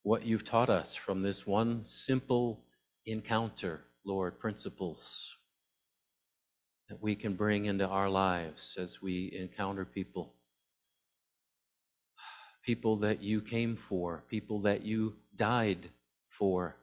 what 0.04 0.26
you've 0.26 0.44
taught 0.46 0.70
us 0.70 0.96
from 0.96 1.22
this 1.22 1.48
one 1.48 1.84
simple 1.84 2.60
encounter, 3.06 3.82
Lord, 4.06 4.40
principles 4.40 5.34
that 6.90 7.02
we 7.02 7.16
can 7.16 7.36
bring 7.36 7.66
into 7.66 7.88
our 7.88 8.10
lives 8.10 8.76
as 8.80 9.02
we 9.02 9.34
encounter 9.38 9.86
people. 9.86 10.34
People 12.64 12.98
that 12.98 13.22
you 13.22 13.42
came 13.42 13.76
for, 13.76 14.24
people 14.30 14.62
that 14.62 14.84
you 14.84 15.16
died 15.36 15.90
for. 16.30 16.76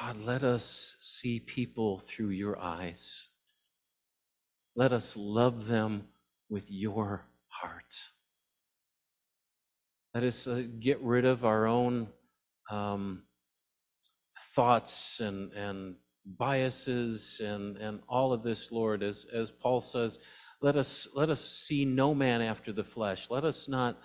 God, 0.00 0.16
let 0.20 0.42
us 0.42 0.96
see 1.00 1.40
people 1.40 2.00
through 2.00 2.30
your 2.30 2.58
eyes. 2.58 3.24
Let 4.76 4.92
us 4.92 5.16
love 5.16 5.66
them 5.66 6.04
with 6.48 6.64
your 6.68 7.24
heart. 7.48 7.98
Let 10.14 10.24
us 10.24 10.46
uh, 10.46 10.62
get 10.80 11.00
rid 11.02 11.24
of 11.24 11.44
our 11.44 11.66
own 11.66 12.08
um, 12.70 13.22
thoughts 14.54 15.20
and, 15.20 15.52
and 15.52 15.94
biases 16.38 17.40
and, 17.42 17.76
and 17.76 18.00
all 18.08 18.32
of 18.32 18.42
this, 18.42 18.72
Lord. 18.72 19.02
As, 19.02 19.26
as 19.32 19.50
Paul 19.50 19.80
says, 19.80 20.18
let 20.62 20.76
us, 20.76 21.08
let 21.14 21.30
us 21.30 21.42
see 21.42 21.84
no 21.84 22.14
man 22.14 22.42
after 22.42 22.72
the 22.72 22.84
flesh. 22.84 23.28
Let 23.30 23.44
us 23.44 23.68
not 23.68 23.98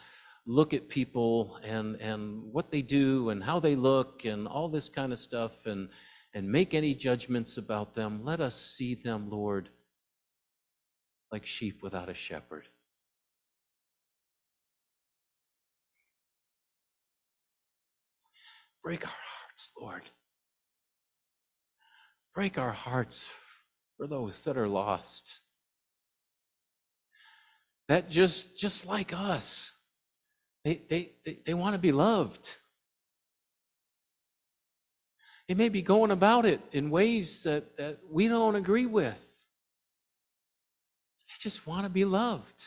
look 0.45 0.73
at 0.73 0.87
people 0.87 1.59
and, 1.63 1.95
and 1.97 2.41
what 2.53 2.71
they 2.71 2.81
do 2.81 3.29
and 3.29 3.43
how 3.43 3.59
they 3.59 3.75
look 3.75 4.25
and 4.25 4.47
all 4.47 4.69
this 4.69 4.87
kind 4.87 5.11
of 5.11 5.19
stuff 5.19 5.51
and, 5.65 5.89
and 6.33 6.49
make 6.49 6.73
any 6.73 6.93
judgments 6.93 7.57
about 7.57 7.95
them. 7.95 8.23
Let 8.23 8.39
us 8.39 8.55
see 8.55 8.95
them, 8.95 9.29
Lord, 9.29 9.69
like 11.31 11.45
sheep 11.45 11.81
without 11.81 12.09
a 12.09 12.13
shepherd. 12.13 12.65
Break 18.83 19.03
our 19.05 19.13
hearts, 19.13 19.71
Lord. 19.81 20.03
Break 22.33 22.57
our 22.57 22.71
hearts 22.71 23.29
for 23.97 24.07
those 24.07 24.43
that 24.43 24.57
are 24.57 24.67
lost. 24.67 25.39
That 27.87 28.09
just 28.09 28.57
just 28.57 28.85
like 28.85 29.13
us, 29.13 29.71
they 30.63 30.81
they 30.89 31.11
they, 31.25 31.39
they 31.45 31.53
want 31.53 31.75
to 31.75 31.79
be 31.79 31.91
loved. 31.91 32.55
They 35.47 35.53
may 35.53 35.69
be 35.69 35.83
going 35.83 36.09
about 36.09 36.45
it 36.45 36.59
in 36.71 36.89
ways 36.89 37.43
that, 37.43 37.77
that 37.77 37.99
we 38.09 38.27
don't 38.27 38.55
agree 38.55 38.87
with. 38.87 39.13
They 39.13 39.35
just 41.39 41.67
want 41.67 41.85
to 41.85 41.89
be 41.89 42.03
loved. 42.03 42.65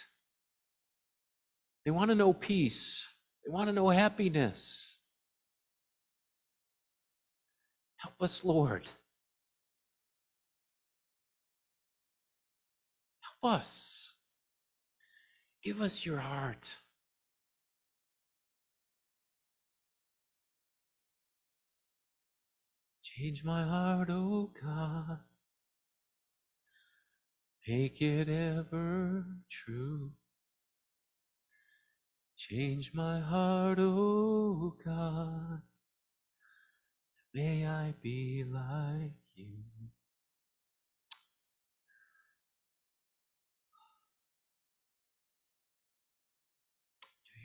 They 1.85 1.91
want 1.91 2.11
to 2.11 2.15
know 2.15 2.33
peace. 2.33 3.05
They 3.45 3.53
want 3.53 3.69
to 3.69 3.73
know 3.73 3.89
happiness. 3.89 5.01
Help 7.97 8.23
us, 8.23 8.45
Lord. 8.45 8.85
Help 13.43 13.55
us. 13.55 13.98
Give 15.63 15.81
us 15.83 16.07
your 16.07 16.19
heart. 16.19 16.77
Change 23.03 23.43
my 23.43 23.65
heart, 23.65 24.09
oh 24.11 24.53
God. 24.63 25.19
Make 27.67 28.01
it 28.01 28.29
ever 28.29 29.25
true. 29.51 30.13
Change 32.37 32.93
my 32.95 33.21
heart, 33.21 33.79
oh 33.81 34.77
God. 34.85 35.63
May 37.35 37.67
I 37.67 37.95
be 38.01 38.45
like 38.49 39.13
you. 39.35 39.68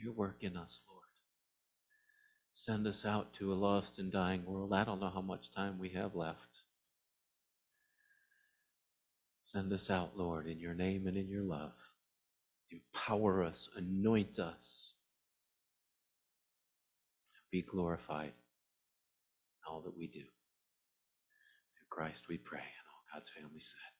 Your 0.04 0.14
work 0.14 0.38
in 0.42 0.56
us, 0.58 0.80
Lord. 0.90 1.02
Send 2.54 2.86
us 2.86 3.06
out 3.06 3.34
to 3.34 3.52
a 3.52 3.56
lost 3.56 3.98
and 4.00 4.12
dying 4.12 4.44
world. 4.46 4.72
I 4.74 4.84
don't 4.84 5.00
know 5.00 5.10
how 5.10 5.22
much 5.22 5.52
time 5.52 5.78
we 5.78 5.90
have 5.90 6.14
left. 6.16 6.64
Send 9.44 9.72
us 9.72 9.90
out, 9.90 10.16
Lord, 10.16 10.46
in 10.48 10.58
your 10.60 10.74
name 10.74 11.06
and 11.08 11.16
in 11.16 11.28
your 11.28 11.44
love. 11.44 11.72
Empower 12.72 13.44
us, 13.44 13.68
anoint 13.76 14.38
us. 14.40 14.94
Be 17.52 17.62
glorified. 17.62 18.32
in 19.48 19.72
all 19.72 19.82
that 19.82 19.96
we 19.96 20.08
do. 20.08 20.20
Through 20.20 21.90
Christ 21.90 22.24
we 22.28 22.38
pray, 22.38 22.60
and 22.60 22.86
all 22.92 23.04
God's 23.20 23.30
family 23.30 23.60
said. 23.60 23.93